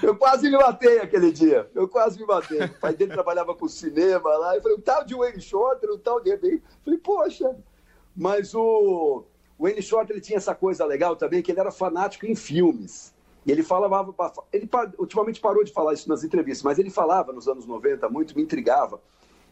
Eu 0.00 0.16
quase 0.16 0.48
me 0.48 0.56
matei 0.56 1.00
aquele 1.00 1.32
dia. 1.32 1.68
Eu 1.74 1.88
quase 1.88 2.18
me 2.20 2.26
matei. 2.26 2.62
O 2.62 2.80
pai 2.80 2.94
dele 2.94 3.12
trabalhava 3.12 3.54
com 3.54 3.66
cinema 3.66 4.30
lá. 4.36 4.54
Eu 4.54 4.62
falei, 4.62 4.78
um 4.78 4.80
tal 4.80 5.04
de 5.04 5.14
Wayne 5.14 5.40
Shorter, 5.40 5.90
um 5.90 5.98
tal 5.98 6.20
de 6.20 6.30
Herbie 6.30 6.54
Hancock. 6.54 6.62
Falei, 6.84 6.98
poxa. 7.00 7.56
Mas 8.16 8.54
o 8.54 9.24
Wayne 9.60 9.82
Shorter 9.82 10.14
ele 10.14 10.22
tinha 10.22 10.38
essa 10.38 10.54
coisa 10.54 10.84
legal 10.86 11.14
também, 11.14 11.42
que 11.42 11.52
ele 11.52 11.60
era 11.60 11.70
fanático 11.70 12.24
em 12.26 12.34
filmes. 12.34 13.14
E 13.44 13.52
ele 13.52 13.62
falava, 13.62 14.14
ele 14.52 14.68
ultimamente 14.98 15.40
parou 15.40 15.62
de 15.62 15.72
falar 15.72 15.92
isso 15.92 16.08
nas 16.08 16.24
entrevistas, 16.24 16.62
mas 16.62 16.78
ele 16.78 16.90
falava 16.90 17.32
nos 17.32 17.46
anos 17.46 17.66
90 17.66 18.08
muito, 18.08 18.34
me 18.36 18.42
intrigava. 18.42 19.00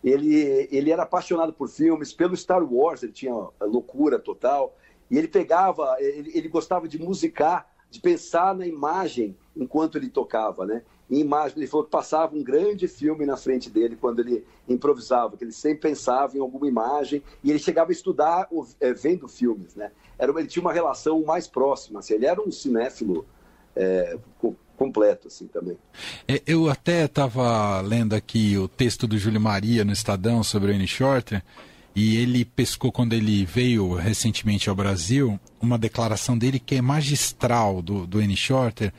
Ele, 0.03 0.69
ele 0.71 0.91
era 0.91 1.03
apaixonado 1.03 1.53
por 1.53 1.69
filmes, 1.69 2.13
pelo 2.13 2.37
Star 2.37 2.63
Wars, 2.63 3.03
ele 3.03 3.13
tinha 3.13 3.35
loucura 3.61 4.19
total. 4.19 4.77
E 5.11 5.19
ele 5.19 5.29
pegava, 5.29 5.97
ele, 5.99 6.31
ele 6.35 6.49
gostava 6.49 6.87
de 6.87 6.99
musicar, 6.99 7.71
de 7.91 8.01
pensar 8.01 8.55
na 8.55 8.67
imagem 8.67 9.37
enquanto 9.57 9.97
ele 9.97 10.09
tocava, 10.09 10.67
né? 10.67 10.83
Em 11.11 11.21
imagem. 11.21 11.59
Ele 11.59 11.67
falou 11.67 11.85
que 11.85 11.91
passava 11.91 12.37
um 12.37 12.43
grande 12.43 12.87
filme 12.87 13.25
na 13.25 13.37
frente 13.37 13.71
dele 13.71 13.97
quando 13.97 14.21
ele 14.21 14.45
improvisava, 14.69 15.37
que 15.37 15.45
ele 15.45 15.53
sempre 15.53 15.91
pensava 15.91 16.37
em 16.37 16.41
alguma 16.41 16.69
imagem 16.69 17.23
e 17.43 17.51
ele 17.51 17.59
chegava 17.59 17.91
a 17.91 17.93
estudar 17.93 18.49
é, 18.81 18.93
vendo 18.93 19.29
filmes, 19.29 19.75
né? 19.75 19.91
Era, 20.19 20.33
ele 20.39 20.49
tinha 20.49 20.63
uma 20.63 20.73
relação 20.73 21.23
mais 21.25 21.47
próxima, 21.47 22.01
assim, 22.01 22.15
ele 22.15 22.27
era 22.27 22.41
um 22.41 22.51
cinéfilo 22.51 23.25
é, 23.75 24.19
completo, 24.77 25.29
assim, 25.29 25.47
também. 25.47 25.77
É, 26.27 26.43
eu 26.47 26.69
até 26.69 27.05
estava 27.05 27.81
lendo 27.81 28.15
aqui 28.15 28.59
o 28.59 28.69
texto 28.69 29.07
do 29.07 29.17
Júlio 29.17 29.41
Maria 29.41 29.85
no 29.85 29.93
Estadão 29.93 30.43
sobre 30.43 30.73
o 30.73 30.75
N. 30.75 30.87
Shorter, 30.87 31.43
e 31.95 32.17
ele 32.17 32.45
pescou 32.45 32.93
quando 32.93 33.13
ele 33.13 33.45
veio 33.45 33.95
recentemente 33.95 34.69
ao 34.69 34.77
Brasil 34.77 35.39
uma 35.61 35.77
declaração 35.77 36.39
dele 36.39 36.61
que 36.61 36.77
é 36.77 36.83
magistral 36.83 37.83
do, 37.83 38.07
do 38.07 38.21
N. 38.21 38.37
Shorter, 38.37 38.93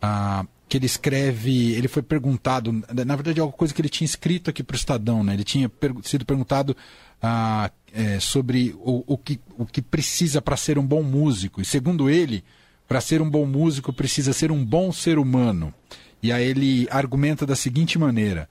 ah, 0.00 0.44
que 0.68 0.76
ele 0.76 0.86
escreve, 0.86 1.72
ele 1.74 1.86
foi 1.86 2.02
perguntado, 2.02 2.72
na 2.72 3.14
verdade 3.14 3.38
é 3.38 3.42
uma 3.42 3.52
coisa 3.52 3.72
que 3.72 3.80
ele 3.80 3.88
tinha 3.88 4.04
escrito 4.04 4.50
aqui 4.50 4.62
para 4.62 4.74
o 4.74 4.76
Estadão, 4.76 5.22
né? 5.22 5.34
ele 5.34 5.44
tinha 5.44 5.68
per 5.68 5.92
sido 6.02 6.24
perguntado 6.24 6.76
ah, 7.22 7.70
é, 7.92 8.18
sobre 8.18 8.74
o, 8.78 9.04
o, 9.06 9.16
que, 9.16 9.40
o 9.56 9.64
que 9.64 9.80
precisa 9.80 10.42
para 10.42 10.56
ser 10.56 10.76
um 10.78 10.84
bom 10.84 11.02
músico, 11.02 11.60
e 11.60 11.64
segundo 11.64 12.10
ele, 12.10 12.42
para 12.88 13.00
ser 13.00 13.22
um 13.22 13.30
bom 13.30 13.46
músico 13.46 13.92
precisa 13.92 14.32
ser 14.32 14.50
um 14.50 14.64
bom 14.64 14.92
ser 14.92 15.18
humano. 15.18 15.72
E 16.22 16.32
aí 16.32 16.44
ele 16.44 16.88
argumenta 16.90 17.46
da 17.46 17.54
seguinte 17.54 17.98
maneira, 17.98 18.48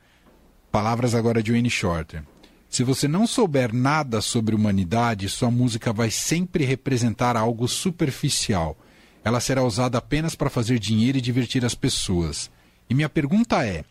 palavras 0.71 1.13
agora 1.13 1.43
de 1.43 1.51
Wayne 1.51 1.69
Shorter. 1.69 2.23
Se 2.69 2.83
você 2.83 3.07
não 3.07 3.27
souber 3.27 3.73
nada 3.73 4.21
sobre 4.21 4.55
humanidade, 4.55 5.29
sua 5.29 5.49
música 5.49 5.93
vai 5.93 6.11
sempre 6.11 6.65
representar 6.65 7.35
algo 7.37 7.67
superficial 7.67 8.77
ela 9.25 9.39
será 9.39 9.63
usada 9.63 9.97
apenas 9.97 10.35
para 10.35 10.51
fazer 10.51 10.77
dinheiro 10.77 11.17
e 11.17 11.21
divertir 11.21 11.65
as 11.65 11.73
pessoas. 11.73 12.51
E 12.87 12.93
minha 12.93 13.09
pergunta 13.09 13.65
é: 13.65 13.83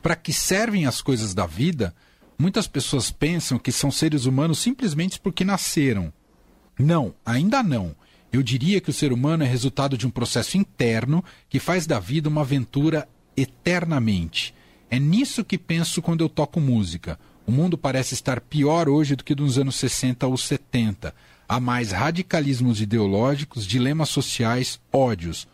para 0.00 0.14
que 0.14 0.32
servem 0.32 0.86
as 0.86 1.02
coisas 1.02 1.34
da 1.34 1.46
vida? 1.46 1.92
Muitas 2.38 2.68
pessoas 2.68 3.10
pensam 3.10 3.58
que 3.58 3.72
são 3.72 3.90
seres 3.90 4.24
humanos 4.24 4.60
simplesmente 4.60 5.18
porque 5.18 5.44
nasceram. 5.44 6.12
Não, 6.78 7.12
ainda 7.26 7.60
não. 7.60 7.94
Eu 8.32 8.40
diria 8.42 8.80
que 8.80 8.88
o 8.88 8.92
ser 8.92 9.12
humano 9.12 9.42
é 9.42 9.46
resultado 9.46 9.98
de 9.98 10.06
um 10.06 10.10
processo 10.10 10.56
interno 10.56 11.24
que 11.48 11.58
faz 11.58 11.84
da 11.84 11.98
vida 11.98 12.28
uma 12.28 12.40
aventura 12.42 13.08
eternamente. 13.36 14.54
É 14.88 14.98
nisso 14.98 15.44
que 15.44 15.58
penso 15.58 16.00
quando 16.00 16.22
eu 16.22 16.28
toco 16.28 16.60
música. 16.60 17.18
O 17.44 17.50
mundo 17.50 17.76
parece 17.76 18.14
estar 18.14 18.40
pior 18.40 18.88
hoje 18.88 19.16
do 19.16 19.24
que 19.24 19.34
nos 19.34 19.58
anos 19.58 19.74
60 19.74 20.26
ou 20.26 20.36
70 20.36 21.12
há 21.52 21.60
mais 21.60 21.92
radicalismos 21.92 22.80
ideológicos, 22.80 23.66
dilemas 23.66 24.08
sociais, 24.08 24.80
ódios. 24.90 25.46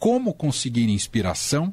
Como 0.00 0.34
conseguir 0.34 0.88
inspiração? 0.88 1.72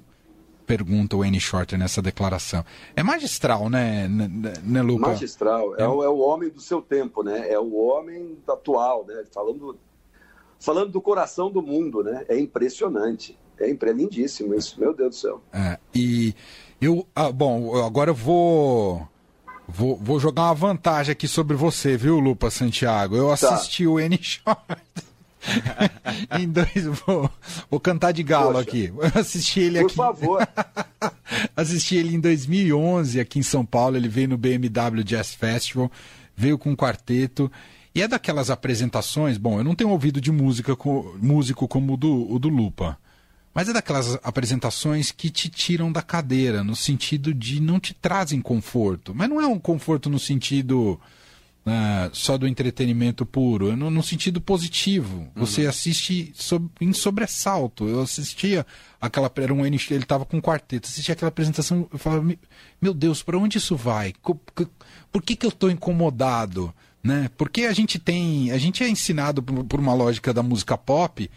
Pergunta 0.68 1.18
o 1.18 1.26
N. 1.26 1.40
Shorter 1.40 1.80
nessa 1.80 2.00
declaração. 2.00 2.64
É 2.96 3.02
magistral, 3.02 3.72
né, 3.72 4.08
né, 4.08 4.54
né 4.64 4.82
Luca? 4.84 5.08
Magistral. 5.08 5.76
É, 5.78 5.82
é, 5.82 5.88
o, 5.88 6.04
é 6.04 6.08
o 6.08 6.20
homem 6.20 6.50
do 6.50 6.62
seu 6.62 6.80
tempo, 6.80 7.24
né? 7.24 7.52
É 7.52 7.60
o 7.60 7.76
homem 7.76 8.38
atual, 8.48 9.04
né? 9.08 9.24
Falando, 9.34 9.76
falando 10.60 10.92
do 10.92 11.02
coração 11.02 11.52
do 11.52 11.62
mundo, 11.64 12.04
né? 12.04 12.24
É 12.30 12.40
impressionante. 12.40 13.36
É, 13.60 13.68
é 13.68 13.92
lindíssimo 13.92 14.54
isso, 14.54 14.80
meu 14.80 14.94
Deus 14.94 15.10
do 15.10 15.16
céu. 15.16 15.42
É, 15.52 15.80
e 15.94 16.36
eu, 16.80 17.08
ah, 17.16 17.32
bom, 17.32 17.76
agora 17.84 18.12
eu 18.12 18.16
vou 18.16 19.08
Vou, 19.74 19.98
vou 19.98 20.20
jogar 20.20 20.44
uma 20.44 20.54
vantagem 20.54 21.14
aqui 21.14 21.28
sobre 21.28 21.56
você, 21.56 21.96
viu, 21.96 22.20
Lupa 22.20 22.50
Santiago? 22.52 23.16
Eu 23.16 23.36
tá. 23.38 23.56
assisti 23.56 23.86
tá. 23.86 23.90
o 23.90 24.00
N 24.00 24.20
Short. 24.22 24.82
em 26.40 26.48
dois, 26.48 26.86
vou, 27.06 27.30
vou 27.70 27.80
cantar 27.80 28.12
de 28.12 28.22
galo 28.22 28.54
Poxa. 28.54 28.62
aqui. 28.62 28.94
Eu 28.96 29.22
assisti 29.22 29.60
ele 29.62 29.80
Por 29.80 29.86
aqui. 29.86 29.96
Por 29.96 30.06
favor. 30.06 30.48
assisti 31.56 31.96
ele 31.96 32.16
em 32.16 32.20
2011 32.20 33.20
aqui 33.20 33.40
em 33.40 33.44
São 33.44 33.66
Paulo. 33.66 33.96
Ele 33.96 34.08
veio 34.10 34.30
no 34.30 34.38
BMW 34.38 35.04
Jazz 35.04 35.34
Festival, 35.34 35.92
veio 36.36 36.58
com 36.58 36.72
um 36.72 36.76
quarteto. 36.76 37.52
E 37.94 38.02
é 38.02 38.08
daquelas 38.08 38.50
apresentações. 38.50 39.38
Bom, 39.38 39.60
eu 39.60 39.64
não 39.64 39.76
tenho 39.76 39.90
ouvido 39.90 40.22
de 40.22 40.32
música 40.32 40.76
com, 40.76 41.14
músico 41.22 41.68
como 41.68 41.94
o 41.94 41.98
do, 41.98 42.32
o 42.32 42.40
do 42.40 42.50
Lupa. 42.50 42.98
Mas 43.54 43.68
é 43.68 43.74
daquelas 43.74 44.18
apresentações 44.24 45.12
que 45.12 45.30
te 45.30 45.50
tiram 45.50 45.92
da 45.92 46.02
cadeira, 46.02 46.64
no 46.64 46.76
sentido 46.76 47.34
de 47.34 47.60
não 47.60 47.80
te 47.80 47.94
trazem 47.94 48.42
conforto. 48.42 49.14
Mas 49.14 49.30
não 49.30 49.42
é 49.42 49.46
um 49.46 49.60
conforto 49.60 50.10
no 50.10 50.18
sentido 50.18 51.00
uh, 51.66 52.10
só 52.14 52.38
do 52.38 52.48
entretenimento 52.48 53.26
puro, 53.26 53.72
é 53.72 53.76
no, 53.76 53.90
no 53.90 54.02
sentido 54.02 54.40
positivo. 54.40 55.28
Você 55.36 55.64
uhum. 55.64 55.70
assiste 55.70 56.32
sob, 56.34 56.70
em 56.80 56.94
sobressalto. 56.94 57.88
Eu 57.88 58.02
assistia 58.02 58.66
aquela. 59.00 59.32
Era 59.36 59.54
um 59.54 59.66
ele 59.66 59.76
estava 59.76 60.26
com 60.26 60.38
um 60.38 60.42
quarteto, 60.42 60.88
assistia 60.88 61.14
aquela 61.14 61.30
apresentação, 61.30 61.88
eu 61.92 62.00
falava, 62.00 62.26
meu 62.82 62.94
Deus, 62.94 63.22
para 63.22 63.38
onde 63.38 63.58
isso 63.58 63.76
vai? 63.76 64.14
Por 65.12 65.22
que, 65.22 65.36
que 65.36 65.46
eu 65.46 65.50
estou 65.50 65.70
incomodado? 65.70 66.74
Né? 67.04 67.30
Porque 67.36 67.64
a 67.64 67.74
gente 67.74 68.00
tem. 68.00 68.52
A 68.52 68.58
gente 68.58 68.84
é 68.84 68.88
ensinado 68.88 69.44
por, 69.44 69.64
por 69.66 69.80
uma 69.80 69.94
lógica 69.94 70.34
da 70.34 70.44
música 70.44 70.78
pop 70.78 71.30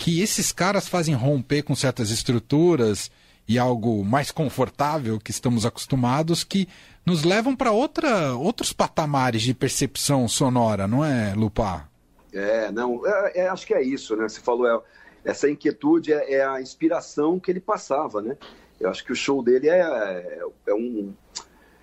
que 0.00 0.22
esses 0.22 0.50
caras 0.50 0.88
fazem 0.88 1.14
romper 1.14 1.62
com 1.62 1.76
certas 1.76 2.10
estruturas 2.10 3.10
e 3.46 3.58
algo 3.58 4.02
mais 4.02 4.30
confortável 4.30 5.20
que 5.20 5.30
estamos 5.30 5.66
acostumados 5.66 6.42
que 6.42 6.66
nos 7.04 7.22
levam 7.22 7.54
para 7.54 7.70
outros 7.70 8.72
patamares 8.72 9.42
de 9.42 9.52
percepção 9.52 10.26
sonora, 10.26 10.88
não 10.88 11.04
é, 11.04 11.34
Lupar? 11.34 11.90
É, 12.32 12.72
não, 12.72 13.06
é, 13.06 13.40
é, 13.40 13.48
acho 13.48 13.66
que 13.66 13.74
é 13.74 13.82
isso, 13.82 14.16
né? 14.16 14.26
Você 14.26 14.40
falou, 14.40 14.66
é, 14.66 14.80
essa 15.22 15.50
inquietude 15.50 16.14
é, 16.14 16.32
é, 16.32 16.46
a 16.46 16.62
inspiração 16.62 17.38
que 17.38 17.50
ele 17.50 17.60
passava, 17.60 18.22
né? 18.22 18.38
Eu 18.80 18.88
acho 18.88 19.04
que 19.04 19.12
o 19.12 19.16
show 19.16 19.42
dele 19.42 19.68
é, 19.68 19.80
é, 19.80 20.42
é 20.68 20.74
um 20.74 21.12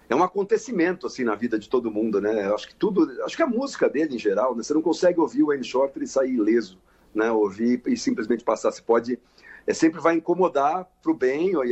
é 0.10 0.16
um 0.16 0.24
acontecimento 0.24 1.06
assim 1.06 1.24
na 1.24 1.36
vida 1.36 1.60
de 1.60 1.70
todo 1.70 1.92
mundo, 1.92 2.20
né? 2.20 2.48
Eu 2.48 2.56
acho 2.56 2.68
que 2.68 2.74
tudo, 2.74 3.22
acho 3.24 3.36
que 3.36 3.44
a 3.44 3.48
música 3.48 3.88
dele 3.88 4.16
em 4.16 4.20
geral, 4.20 4.56
né? 4.56 4.64
Você 4.64 4.74
não 4.74 4.82
consegue 4.82 5.20
ouvir 5.20 5.44
o 5.44 5.48
Wayne 5.48 5.64
Shorter 5.64 6.02
e 6.02 6.08
sair 6.08 6.34
ileso 6.34 6.80
né, 7.14 7.32
ouvir 7.32 7.82
e 7.88 7.98
simplesmente 7.98 8.44
passar. 8.44 8.72
Você 8.72 8.82
pode, 8.82 9.20
é, 9.66 9.74
sempre 9.74 10.00
vai 10.00 10.16
incomodar 10.16 10.88
para 11.02 11.12
o 11.12 11.16
bem, 11.16 11.56
ou, 11.56 11.64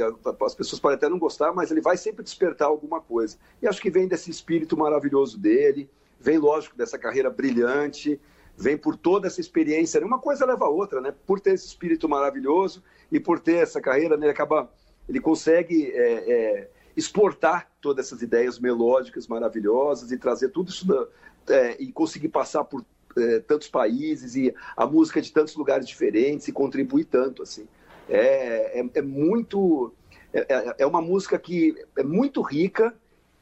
as 0.46 0.56
pessoas 0.56 0.80
podem 0.80 0.98
até 0.98 1.10
não 1.10 1.20
gostar, 1.20 1.54
mas 1.54 1.72
ele 1.72 1.82
vai 1.82 1.98
sempre 1.98 2.24
despertar 2.24 2.68
alguma 2.68 3.02
coisa. 3.02 3.38
E 3.62 3.68
acho 3.68 3.82
que 3.82 3.90
vem 3.90 4.08
desse 4.08 4.30
espírito 4.32 4.78
maravilhoso 4.78 5.38
dele, 5.38 5.90
vem, 6.20 6.38
lógico, 6.38 6.76
dessa 6.78 6.98
carreira 6.98 7.30
brilhante, 7.30 8.20
vem 8.58 8.78
por 8.78 8.96
toda 8.96 9.28
essa 9.28 9.42
experiência. 9.42 10.04
Uma 10.06 10.20
coisa 10.20 10.46
leva 10.46 10.66
a 10.66 10.70
outra, 10.70 11.02
né? 11.02 11.14
Por 11.26 11.40
ter 11.40 11.54
esse 11.54 11.68
espírito 11.68 12.08
maravilhoso 12.08 12.84
e 13.12 13.20
por 13.20 13.40
ter 13.40 13.58
essa 13.58 13.82
carreira, 13.82 14.18
né, 14.18 14.26
ele 14.26 14.32
acaba, 14.32 14.72
ele 15.08 15.20
consegue 15.20 15.92
é, 15.92 16.32
é, 16.32 16.70
exportar 16.96 17.70
todas 17.82 18.08
essas 18.08 18.22
ideias 18.22 18.58
melódicas 18.58 19.28
maravilhosas 19.28 20.12
e 20.12 20.18
trazer 20.18 20.50
tudo 20.50 20.70
isso 20.70 20.88
da, 20.88 21.08
é, 21.50 21.82
e 21.82 21.92
conseguir 21.92 22.30
passar 22.30 22.64
por 22.64 22.84
é, 23.18 23.40
tantos 23.40 23.68
países 23.68 24.36
e 24.36 24.54
a 24.76 24.86
música 24.86 25.22
de 25.22 25.32
tantos 25.32 25.56
lugares 25.56 25.88
diferentes 25.88 26.48
e 26.48 26.52
contribui 26.52 27.04
tanto 27.04 27.44
assim. 27.44 27.68
É, 28.10 28.80
é, 28.80 28.90
é 28.96 29.02
muito 29.02 29.94
é, 30.34 30.46
é, 30.50 30.76
é 30.80 30.86
uma 30.86 31.02
música 31.02 31.40
que 31.40 31.76
é 31.98 32.04
muito 32.04 32.42
rica 32.42 32.94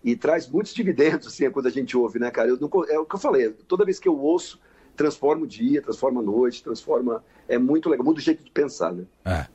e 0.04 0.16
traz 0.16 0.48
muitos 0.48 0.74
dividendos 0.74 1.28
assim 1.28 1.50
quando 1.50 1.68
a 1.68 1.72
gente 1.72 1.98
ouve, 1.98 2.20
né, 2.20 2.30
cara? 2.30 2.50
Eu 2.50 2.60
não, 2.60 2.70
é 2.86 3.00
o 3.00 3.06
que 3.06 3.16
eu 3.16 3.20
falei. 3.20 3.50
Toda 3.68 3.86
vez 3.86 4.00
que 4.00 4.08
eu 4.08 4.18
ouço 4.18 4.60
transforma 4.96 5.44
o 5.44 5.48
dia, 5.48 5.82
transforma 5.82 6.22
a 6.22 6.24
noite, 6.24 6.64
transforma. 6.64 7.24
É 7.48 7.58
muito 7.58 7.90
legal, 7.90 8.06
muda 8.06 8.20
o 8.20 8.22
jeito 8.22 8.44
de 8.44 8.52
pensar, 8.52 8.94
né? 8.94 9.04
É. 9.26 9.48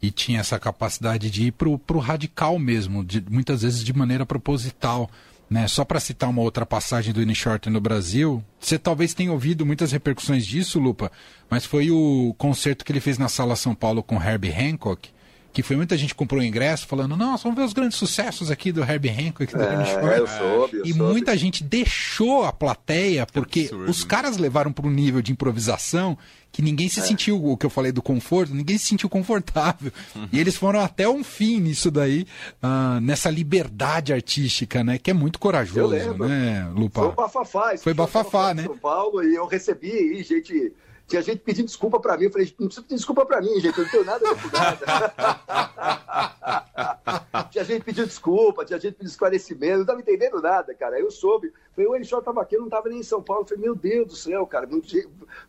E 0.00 0.10
tinha 0.10 0.40
essa 0.40 0.58
capacidade 0.58 1.30
de 1.30 1.46
ir 1.46 1.52
pro, 1.52 1.78
pro 1.78 1.98
radical 1.98 2.58
mesmo, 2.58 3.04
de, 3.04 3.24
muitas 3.30 3.62
vezes 3.62 3.82
de 3.82 3.92
maneira 3.92 4.26
proposital. 4.26 5.08
Né? 5.52 5.68
Só 5.68 5.84
para 5.84 6.00
citar 6.00 6.30
uma 6.30 6.40
outra 6.40 6.64
passagem 6.64 7.12
do 7.12 7.20
Inny 7.20 7.34
Shorter 7.34 7.70
no 7.70 7.78
Brasil, 7.78 8.42
você 8.58 8.78
talvez 8.78 9.12
tenha 9.12 9.30
ouvido 9.30 9.66
muitas 9.66 9.92
repercussões 9.92 10.46
disso, 10.46 10.80
Lupa, 10.80 11.12
mas 11.50 11.66
foi 11.66 11.90
o 11.90 12.34
concerto 12.38 12.82
que 12.82 12.90
ele 12.90 13.00
fez 13.00 13.18
na 13.18 13.28
Sala 13.28 13.54
São 13.54 13.74
Paulo 13.74 14.02
com 14.02 14.16
Herbie 14.16 14.50
Hancock, 14.50 15.10
que 15.52 15.62
foi 15.62 15.76
muita 15.76 15.96
gente 15.96 16.14
comprou 16.14 16.40
o 16.40 16.44
ingresso 16.44 16.86
falando, 16.86 17.16
nossa, 17.16 17.44
vamos 17.44 17.58
ver 17.58 17.64
os 17.64 17.72
grandes 17.72 17.98
sucessos 17.98 18.50
aqui 18.50 18.72
do 18.72 18.82
Herbie 18.82 19.10
Hancock. 19.10 19.52
Do 19.52 19.62
é, 19.62 20.18
eu 20.18 20.26
soube, 20.26 20.76
eu 20.78 20.84
e 20.84 20.92
soube. 20.92 21.12
muita 21.12 21.36
gente 21.36 21.62
deixou 21.62 22.44
a 22.44 22.52
plateia 22.52 23.26
porque 23.26 23.70
os 23.86 24.02
caras 24.02 24.36
levaram 24.38 24.72
para 24.72 24.86
um 24.86 24.90
nível 24.90 25.20
de 25.20 25.32
improvisação 25.32 26.16
que 26.50 26.60
ninguém 26.60 26.88
se 26.88 27.00
é. 27.00 27.02
sentiu, 27.02 27.42
o 27.42 27.56
que 27.56 27.64
eu 27.64 27.70
falei 27.70 27.90
do 27.92 28.02
conforto, 28.02 28.54
ninguém 28.54 28.76
se 28.76 28.86
sentiu 28.86 29.08
confortável. 29.08 29.90
Uhum. 30.14 30.28
E 30.30 30.38
eles 30.38 30.54
foram 30.54 30.80
até 30.80 31.08
um 31.08 31.24
fim 31.24 31.58
nisso 31.58 31.90
daí, 31.90 32.26
uh, 32.62 33.00
nessa 33.00 33.30
liberdade 33.30 34.12
artística, 34.12 34.84
né? 34.84 34.98
Que 34.98 35.10
é 35.10 35.14
muito 35.14 35.38
corajoso, 35.38 35.94
né, 36.18 36.68
Lupa? 36.74 37.00
Foi 37.00 37.08
o 37.08 37.12
Bafafá. 37.12 37.78
Foi 37.78 37.94
Bafafá, 37.94 38.54
né? 38.54 38.64
São 38.64 38.76
Paulo 38.76 39.24
e 39.24 39.34
eu 39.34 39.46
recebi 39.46 39.90
aí, 39.90 40.22
gente 40.22 40.72
tinha 41.06 41.22
gente 41.22 41.40
pedindo 41.40 41.66
desculpa 41.66 42.00
para 42.00 42.16
mim. 42.16 42.24
Eu 42.24 42.30
falei, 42.30 42.54
não 42.58 42.66
precisa 42.66 42.82
pedir 42.82 42.96
desculpa 42.96 43.26
para 43.26 43.40
mim, 43.40 43.60
gente. 43.60 43.78
Eu 43.78 43.84
não 43.84 43.90
tenho 43.90 44.04
nada 44.04 44.24
a 44.28 44.34
nada. 44.58 46.02
tinha 47.50 47.64
gente 47.64 47.84
pedindo 47.84 48.06
desculpa, 48.06 48.64
tinha 48.64 48.78
gente 48.78 48.94
pedindo 48.94 49.10
esclarecimento. 49.10 49.74
Não 49.74 49.82
estava 49.82 50.00
entendendo 50.00 50.40
nada, 50.40 50.74
cara. 50.74 50.96
Aí 50.96 51.02
eu 51.02 51.10
soube. 51.10 51.52
Falei, 51.74 51.90
o 51.90 51.94
Elixó 51.94 52.18
estava 52.18 52.40
aqui, 52.42 52.56
eu 52.56 52.60
não 52.60 52.68
estava 52.68 52.88
nem 52.88 53.00
em 53.00 53.02
São 53.04 53.22
Paulo. 53.22 53.42
Eu 53.42 53.46
falei, 53.48 53.62
meu 53.62 53.74
Deus 53.74 54.06
do 54.08 54.16
céu, 54.16 54.46
cara. 54.46 54.68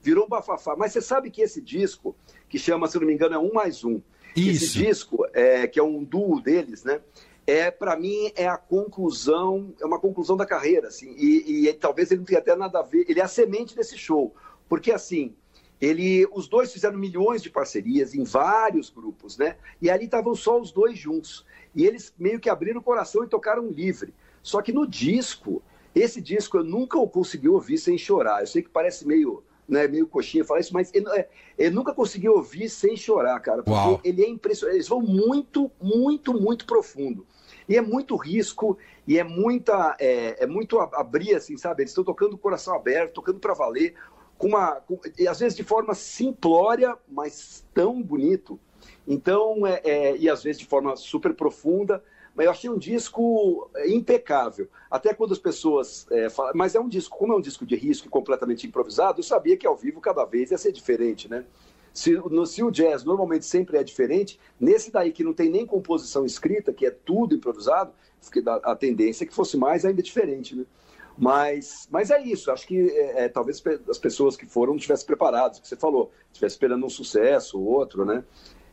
Virou 0.01 0.25
um 0.25 0.29
bafafá. 0.29 0.75
Mas 0.75 0.91
você 0.91 1.01
sabe 1.01 1.31
que 1.31 1.41
esse 1.41 1.62
disco, 1.62 2.15
que 2.50 2.60
chama, 2.60 2.88
se 2.88 3.00
não 3.00 3.07
me 3.07 3.13
engano, 3.13 3.36
é 3.36 3.39
Um 3.39 3.53
Mais 3.53 3.83
Um, 3.83 4.01
Isso. 4.36 4.65
Esse 4.65 4.86
disco, 4.86 5.25
é, 5.33 5.67
que 5.67 5.79
é 5.79 5.83
um 5.83 6.03
duo 6.03 6.41
deles, 6.41 6.83
né? 6.83 7.01
É, 7.45 7.69
para 7.69 7.95
mim, 7.98 8.31
é 8.36 8.48
a 8.48 8.57
conclusão, 8.57 9.74
é 9.79 9.86
uma 9.86 10.00
conclusão 10.00 10.38
da 10.38 10.45
carreira, 10.45 10.88
assim, 10.88 11.13
e, 11.17 11.67
e 11.67 11.74
talvez 11.74 12.10
ele 12.10 12.19
não 12.19 12.25
tenha 12.25 12.39
até 12.39 12.55
nada 12.55 12.79
a 12.79 12.83
ver, 12.83 13.05
ele 13.10 13.19
é 13.19 13.24
a 13.24 13.27
semente 13.27 13.75
desse 13.75 13.98
show, 13.98 14.33
porque 14.69 14.93
assim, 14.93 15.36
ele, 15.80 16.27
os 16.32 16.48
dois 16.48 16.72
fizeram 16.72 16.98
milhões 16.98 17.42
de 17.42 17.50
parcerias 17.50 18.13
em 18.13 18.24
vários 18.24 18.89
grupos, 18.89 19.38
né? 19.38 19.58
E 19.82 19.89
ali 19.89 20.06
estavam 20.06 20.34
só 20.34 20.60
os 20.60 20.72
dois 20.72 20.98
juntos. 20.98 21.46
E 21.75 21.86
eles 21.86 22.13
meio 22.18 22.39
que 22.39 22.50
abriram 22.50 22.80
o 22.80 22.84
coração 22.84 23.24
e 23.24 23.27
tocaram 23.27 23.68
livre. 23.68 24.13
Só 24.42 24.62
que 24.62 24.72
no 24.72 24.88
disco, 24.88 25.62
esse 25.94 26.22
disco 26.22 26.58
eu 26.58 26.63
nunca 26.63 26.98
o 26.98 27.08
consegui 27.08 27.50
ouvir 27.50 27.77
sem 27.77 27.98
chorar. 27.98 28.42
Eu 28.42 28.48
sei 28.48 28.62
que 28.62 28.70
parece 28.70 29.08
meio, 29.08 29.44
né, 29.68 29.88
meio 29.88 30.08
coxinha 30.08 30.46
falar 30.46 30.60
isso, 30.60 30.74
mas 30.74 30.89
eu, 30.94 31.08
é, 31.13 31.27
eu 31.58 31.72
nunca 31.72 31.94
consegui 31.94 32.30
ouvir 32.30 32.70
sem 32.70 32.96
chorar, 32.96 33.39
cara. 33.39 33.63
Porque 33.63 33.77
Uau. 33.77 34.01
ele 34.03 34.24
é 34.24 34.30
impressionante. 34.30 34.77
Eles 34.77 34.88
vão 34.88 35.01
muito, 35.01 35.72
muito, 35.82 36.34
muito 36.34 36.65
profundo. 36.65 37.25
E 37.68 37.77
é 37.77 37.82
muito 37.82 38.15
risco, 38.15 38.77
e 39.08 39.18
é 39.18 39.24
muita. 39.24 39.96
É, 40.00 40.44
é 40.44 40.48
muito 40.48 40.80
abrir, 40.80 41.36
assim, 41.36 41.58
sabe? 41.58 41.84
Eles 41.84 41.92
estão 41.92 42.03
tocando 42.03 42.34
o 42.34 42.38
coração 42.38 42.75
aberto, 42.75 43.13
tocando 43.13 43.39
para 43.39 43.53
valer, 43.53 43.96
com 44.44 44.50
uma. 44.50 44.76
Com, 44.82 45.00
e 45.18 45.26
às 45.26 45.40
vezes 45.40 45.56
de 45.56 45.64
forma 45.64 45.94
simplória, 45.94 46.98
mas 47.08 47.66
tão 47.74 48.04
bonito. 48.04 48.60
Então, 49.08 49.66
é, 49.66 49.82
é, 49.86 50.18
e 50.18 50.30
às 50.30 50.44
vezes 50.44 50.60
de 50.60 50.66
forma 50.66 50.98
super 50.98 51.34
profunda, 51.34 52.04
mas 52.36 52.46
eu 52.46 52.52
achei 52.52 52.70
um 52.70 52.78
disco 52.78 53.70
é, 53.74 53.90
impecável. 53.90 54.68
Até 54.92 55.14
quando 55.14 55.32
as 55.32 55.40
pessoas 55.40 56.06
é, 56.12 56.30
falam, 56.30 56.52
mas 56.56 56.76
é 56.76 56.80
um 56.80 56.90
disco, 56.90 57.18
como 57.18 57.32
é 57.32 57.38
um 57.38 57.42
disco 57.42 57.66
de 57.66 57.76
risco 57.78 58.08
e 58.08 58.10
completamente 58.10 58.68
improvisado, 58.68 59.20
eu 59.20 59.24
sabia 59.24 59.56
que 59.56 59.66
ao 59.66 59.78
vivo 59.78 60.02
cada 60.02 60.26
vez 60.26 60.52
ia 60.52 60.58
ser 60.58 60.74
diferente, 60.74 61.30
né? 61.30 61.46
Se, 61.94 62.12
no, 62.12 62.46
se 62.46 62.64
o 62.64 62.72
jazz 62.72 63.04
normalmente 63.04 63.46
sempre 63.46 63.78
é 63.78 63.84
diferente, 63.84 64.40
nesse 64.60 64.92
daí 64.92 65.14
que 65.14 65.24
não 65.24 65.34
tem 65.34 65.50
nem 65.50 65.66
composição 65.66 66.26
escrita, 66.26 66.74
que 66.74 66.86
é 66.86 66.92
tudo 66.92 67.36
improvisado, 67.36 67.94
a 68.64 68.76
tendência 68.76 69.24
é 69.24 69.28
que 69.28 69.34
fosse 69.34 69.56
mais 69.56 69.86
ainda 69.86 70.02
diferente, 70.02 70.56
né? 70.56 70.66
Mas, 71.17 71.88
mas 71.91 72.10
é 72.10 72.22
isso, 72.22 72.51
acho 72.51 72.67
que 72.67 72.89
é, 72.89 73.25
é, 73.25 73.29
talvez 73.29 73.62
as 73.89 73.98
pessoas 73.98 74.36
que 74.36 74.46
foram 74.46 74.74
não 74.74 74.77
estivessem 74.77 75.05
preparadas, 75.05 75.60
que 75.60 75.67
você 75.67 75.75
falou, 75.75 76.12
estivessem 76.32 76.55
esperando 76.55 76.86
um 76.86 76.89
sucesso, 76.89 77.60
outro, 77.62 78.03
né? 78.03 78.24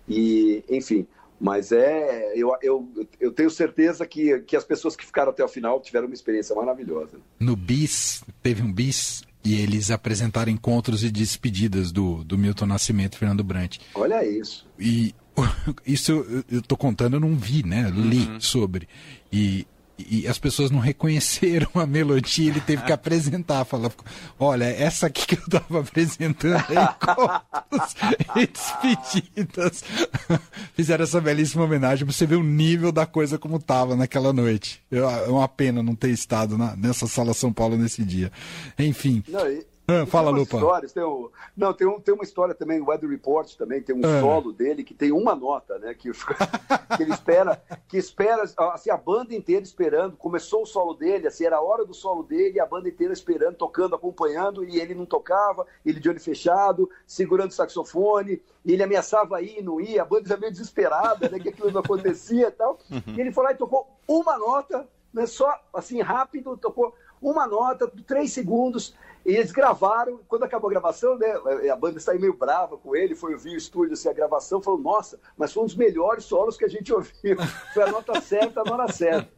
E, 0.08 0.64
enfim, 0.68 1.06
mas 1.40 1.72
é. 1.72 2.32
Eu, 2.34 2.52
eu, 2.62 2.88
eu 3.18 3.32
tenho 3.32 3.50
certeza 3.50 4.06
que, 4.06 4.40
que 4.40 4.54
as 4.54 4.64
pessoas 4.64 4.94
que 4.94 5.06
ficaram 5.06 5.30
até 5.30 5.42
o 5.42 5.48
final 5.48 5.80
tiveram 5.80 6.06
uma 6.06 6.14
experiência 6.14 6.54
maravilhosa. 6.54 7.18
No 7.38 7.56
BIS, 7.56 8.22
teve 8.42 8.62
um 8.62 8.70
BIS 8.70 9.22
e 9.42 9.60
eles 9.60 9.90
apresentaram 9.90 10.52
encontros 10.52 11.02
e 11.02 11.10
despedidas 11.10 11.90
do, 11.90 12.22
do 12.24 12.36
Milton 12.36 12.66
Nascimento 12.66 13.14
e 13.14 13.18
Fernando 13.18 13.42
Brant. 13.42 13.78
Olha 13.94 14.24
isso. 14.26 14.68
E 14.78 15.14
isso 15.86 16.12
eu 16.50 16.58
estou 16.58 16.76
contando, 16.76 17.16
eu 17.16 17.20
não 17.20 17.34
vi, 17.34 17.64
né? 17.64 17.90
Li 17.94 18.26
uhum. 18.26 18.40
sobre. 18.40 18.86
E 19.32 19.66
e 20.08 20.26
as 20.26 20.38
pessoas 20.38 20.70
não 20.70 20.78
reconheceram 20.78 21.68
a 21.74 21.86
melodia, 21.86 22.50
ele 22.50 22.60
teve 22.60 22.82
que 22.82 22.92
apresentar, 22.92 23.64
falar, 23.64 23.90
olha, 24.38 24.64
essa 24.64 25.06
aqui 25.06 25.26
que 25.26 25.34
eu 25.34 25.44
estava 25.44 25.80
apresentando 25.80 26.64
encontros 26.72 27.96
e 28.36 28.46
despedidas. 28.46 29.84
Fizeram 30.74 31.04
essa 31.04 31.20
belíssima 31.20 31.64
homenagem 31.64 32.04
para 32.04 32.14
você 32.14 32.26
ver 32.26 32.36
o 32.36 32.42
nível 32.42 32.92
da 32.92 33.06
coisa 33.06 33.38
como 33.38 33.56
estava 33.56 33.96
naquela 33.96 34.32
noite. 34.32 34.82
é 34.90 35.30
uma 35.30 35.48
pena 35.48 35.82
não 35.82 35.94
ter 35.94 36.10
estado 36.10 36.56
na, 36.56 36.76
nessa 36.76 37.06
sala 37.06 37.34
São 37.34 37.52
Paulo 37.52 37.76
nesse 37.76 38.04
dia. 38.04 38.30
Enfim. 38.78 39.22
Não, 39.28 39.46
e 39.50 39.69
ah, 39.90 40.06
fala, 40.06 40.30
Lupa. 40.30 40.56
Histórias, 40.56 40.92
tem 40.92 41.02
um, 41.02 41.28
não, 41.56 41.72
tem, 41.72 41.86
um, 41.86 42.00
tem 42.00 42.14
uma 42.14 42.24
história 42.24 42.54
também, 42.54 42.80
o 42.80 42.88
Weather 42.88 43.08
Report 43.08 43.54
também, 43.56 43.82
tem 43.82 43.94
um 43.94 44.00
ah. 44.04 44.20
solo 44.20 44.52
dele 44.52 44.84
que 44.84 44.94
tem 44.94 45.12
uma 45.12 45.34
nota, 45.34 45.78
né? 45.78 45.94
Que, 45.94 46.10
que 46.96 47.02
ele 47.02 47.12
espera, 47.12 47.62
que 47.88 47.96
espera, 47.96 48.44
assim, 48.72 48.90
a 48.90 48.96
banda 48.96 49.34
inteira 49.34 49.62
esperando. 49.62 50.16
Começou 50.16 50.62
o 50.62 50.66
solo 50.66 50.94
dele, 50.94 51.26
assim, 51.26 51.44
era 51.44 51.56
a 51.56 51.62
hora 51.62 51.84
do 51.84 51.94
solo 51.94 52.22
dele, 52.22 52.56
e 52.56 52.60
a 52.60 52.66
banda 52.66 52.88
inteira 52.88 53.12
esperando, 53.12 53.56
tocando, 53.56 53.94
acompanhando, 53.94 54.64
e 54.64 54.80
ele 54.80 54.94
não 54.94 55.06
tocava, 55.06 55.66
ele 55.84 56.00
de 56.00 56.08
olho 56.08 56.20
fechado, 56.20 56.90
segurando 57.06 57.50
o 57.50 57.54
saxofone, 57.54 58.42
e 58.64 58.72
ele 58.72 58.82
ameaçava 58.82 59.42
ir, 59.42 59.62
não 59.62 59.80
ia, 59.80 60.02
a 60.02 60.04
banda 60.04 60.28
já 60.28 60.36
meio 60.36 60.52
desesperada, 60.52 61.28
né? 61.28 61.38
Que 61.38 61.48
aquilo 61.48 61.70
não 61.70 61.80
acontecia 61.80 62.48
e 62.48 62.52
tal. 62.52 62.78
Uhum. 62.90 63.14
E 63.16 63.20
ele 63.20 63.32
foi 63.32 63.44
lá 63.44 63.52
e 63.52 63.56
tocou 63.56 63.86
uma 64.06 64.38
nota, 64.38 64.88
né, 65.12 65.26
só 65.26 65.52
assim, 65.72 66.00
rápido, 66.00 66.56
tocou 66.56 66.94
uma 67.20 67.46
nota, 67.46 67.90
três 68.06 68.32
segundos. 68.32 68.94
E 69.24 69.36
eles 69.36 69.52
gravaram, 69.52 70.18
quando 70.26 70.44
acabou 70.44 70.70
a 70.70 70.72
gravação, 70.72 71.18
né, 71.18 71.26
a 71.70 71.76
banda 71.76 72.00
saiu 72.00 72.20
meio 72.20 72.32
brava 72.32 72.78
com 72.78 72.96
ele, 72.96 73.14
foi 73.14 73.34
ouvir 73.34 73.50
o 73.50 73.56
estúdio, 73.56 73.92
assim, 73.92 74.08
a 74.08 74.14
gravação, 74.14 74.62
falou, 74.62 74.80
nossa, 74.80 75.20
mas 75.36 75.52
foi 75.52 75.62
um 75.62 75.66
dos 75.66 75.76
melhores 75.76 76.24
solos 76.24 76.56
que 76.56 76.64
a 76.64 76.68
gente 76.68 76.92
ouviu. 76.92 77.10
Foi 77.74 77.82
a 77.82 77.92
nota 77.92 78.18
certa, 78.20 78.60
a 78.60 78.72
hora 78.72 78.90
certa. 78.90 79.30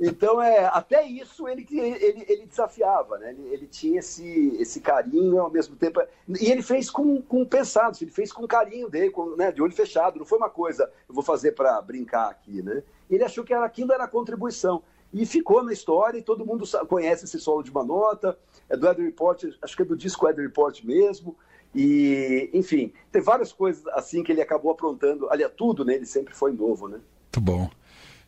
Então, 0.00 0.42
é, 0.42 0.66
até 0.66 1.06
isso 1.06 1.48
ele, 1.48 1.66
ele, 1.70 2.24
ele 2.28 2.46
desafiava, 2.46 3.18
né? 3.18 3.30
Ele, 3.30 3.48
ele, 3.48 3.66
tinha 3.66 4.00
esse, 4.00 4.56
esse 4.58 4.80
carinho 4.80 5.40
ao 5.40 5.50
mesmo 5.50 5.76
tempo. 5.76 6.00
E 6.28 6.50
ele 6.50 6.62
fez 6.62 6.90
com, 6.90 7.22
com 7.22 7.44
pensado, 7.46 7.96
ele 8.00 8.10
fez 8.10 8.32
com 8.32 8.46
carinho 8.46 8.90
dele, 8.90 9.10
com, 9.10 9.36
né, 9.36 9.52
de 9.52 9.62
olho 9.62 9.72
fechado. 9.72 10.18
Não 10.18 10.26
foi 10.26 10.38
uma 10.38 10.50
coisa, 10.50 10.90
eu 11.08 11.14
vou 11.14 11.22
fazer 11.22 11.52
para 11.52 11.80
brincar 11.80 12.28
aqui, 12.28 12.60
né? 12.62 12.82
Ele 13.08 13.24
achou 13.24 13.44
que 13.44 13.54
era, 13.54 13.64
aquilo 13.64 13.92
era 13.92 14.08
contribuição. 14.08 14.82
E 15.16 15.24
ficou 15.24 15.64
na 15.64 15.72
história, 15.72 16.18
e 16.18 16.22
todo 16.22 16.44
mundo 16.44 16.66
conhece 16.86 17.24
esse 17.24 17.40
solo 17.40 17.62
de 17.62 17.70
uma 17.70 17.82
nota, 17.82 18.38
é 18.68 18.76
do 18.76 18.86
Ed 18.86 19.00
Report, 19.00 19.44
acho 19.62 19.74
que 19.74 19.80
é 19.80 19.84
do 19.86 19.96
disco 19.96 20.28
Ed 20.28 20.38
Report 20.38 20.84
mesmo. 20.84 21.34
E, 21.74 22.50
enfim, 22.52 22.92
tem 23.10 23.22
várias 23.22 23.50
coisas 23.50 23.86
assim 23.94 24.22
que 24.22 24.30
ele 24.30 24.42
acabou 24.42 24.70
aprontando. 24.70 25.26
Aliás, 25.30 25.50
tudo 25.56 25.86
nele 25.86 26.04
sempre 26.04 26.34
foi 26.34 26.52
novo, 26.52 26.86
né? 26.86 26.98
Muito 26.98 27.40
bom. 27.40 27.70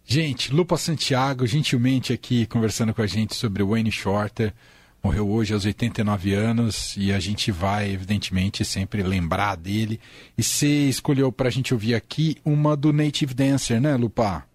Gente, 0.03 0.51
Lupa 0.51 0.79
Santiago, 0.79 1.47
gentilmente 1.47 2.15
aqui 2.15 2.47
conversando 2.47 2.95
com 2.95 3.03
a 3.03 3.07
gente 3.07 3.35
sobre 3.35 3.63
o 3.63 3.69
Wayne 3.69 3.93
Shorter. 3.93 4.55
Morreu 5.05 5.29
hoje 5.29 5.53
aos 5.53 5.67
89 5.67 6.33
anos 6.33 6.97
e 6.97 7.13
a 7.13 7.21
gente 7.21 7.53
vai, 7.53 7.91
evidentemente, 7.91 8.65
sempre 8.65 9.03
lembrar 9.03 9.57
dele. 9.57 10.01
E 10.39 10.43
você 10.43 10.89
escolheu 10.89 11.31
para 11.31 11.49
a 11.49 11.53
gente 11.53 11.75
ouvir 11.75 11.95
aqui 11.95 12.39
uma 12.47 12.75
do 12.75 12.95
Native 12.95 13.35
Dancer, 13.35 13.79
né, 13.79 13.95
Lupa? 13.95 14.48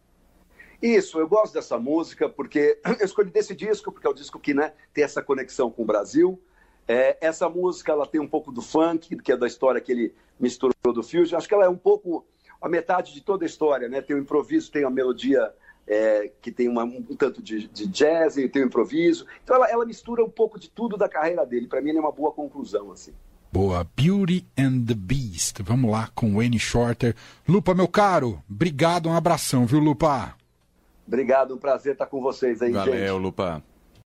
Isso, 0.84 1.18
eu 1.18 1.30
gosto 1.30 1.54
dessa 1.54 1.80
música 1.80 2.28
porque 2.28 2.78
eu 3.00 3.06
escolhi 3.06 3.32
desse 3.32 3.56
disco, 3.56 3.90
porque 3.90 4.06
é 4.06 4.10
o 4.10 4.14
disco 4.14 4.38
que 4.38 4.54
né, 4.54 4.74
tem 4.94 5.06
essa 5.06 5.24
conexão 5.24 5.72
com 5.72 5.84
o 5.84 5.86
Brasil. 5.86 6.38
É, 6.86 7.18
essa 7.22 7.48
música 7.48 7.94
ela 7.94 8.06
tem 8.06 8.20
um 8.20 8.28
pouco 8.28 8.52
do 8.52 8.62
funk, 8.62 9.16
que 9.16 9.32
é 9.32 9.38
da 9.38 9.48
história 9.48 9.80
que 9.80 9.94
ele 9.94 10.14
misturou 10.38 10.74
do 10.94 11.02
fusion. 11.02 11.38
Acho 11.38 11.48
que 11.48 11.54
ela 11.54 11.64
é 11.64 11.70
um 11.70 11.78
pouco 11.78 12.26
a 12.62 12.68
metade 12.68 13.14
de 13.14 13.22
toda 13.22 13.46
a 13.46 13.48
história, 13.48 13.88
né? 13.88 14.02
Tem 14.02 14.14
o 14.14 14.20
improviso, 14.20 14.70
tem 14.70 14.84
a 14.84 14.90
melodia 14.90 15.54
é, 15.88 16.30
que 16.42 16.52
tem 16.52 16.68
uma, 16.68 16.84
um 16.84 17.16
tanto 17.16 17.42
de, 17.42 17.66
de 17.70 17.88
jazz, 17.88 18.36
e 18.36 18.50
tem 18.50 18.64
o 18.64 18.66
improviso. 18.66 19.26
Então 19.42 19.56
ela, 19.56 19.70
ela 19.70 19.86
mistura 19.86 20.22
um 20.22 20.30
pouco 20.30 20.60
de 20.60 20.70
tudo 20.70 20.98
da 20.98 21.08
carreira 21.08 21.46
dele. 21.46 21.66
Para 21.66 21.82
mim, 21.82 21.96
é 21.96 22.00
uma 22.02 22.12
boa 22.12 22.34
conclusão 22.34 22.92
assim. 22.92 23.14
Boa. 23.54 23.88
Beauty 23.96 24.46
and 24.58 24.84
the 24.86 24.96
Beast. 24.96 25.62
Vamos 25.64 25.90
lá 25.90 26.10
com 26.14 26.36
Wayne 26.36 26.60
Shorter. 26.60 27.16
Lupa, 27.48 27.74
meu 27.74 27.88
caro, 27.88 28.44
obrigado, 28.50 29.08
um 29.08 29.14
abração, 29.14 29.66
viu, 29.66 29.80
Lupa? 29.80 30.43
Obrigado, 31.08 31.56
um 31.56 31.58
prazer 31.58 31.94
estar 31.94 32.06
com 32.06 32.22
vocês 32.22 32.62
aí, 32.62 32.72
Valeu, 32.72 32.94
gente. 32.94 33.02
Valeu, 33.02 33.18
Lupa. 33.18 33.64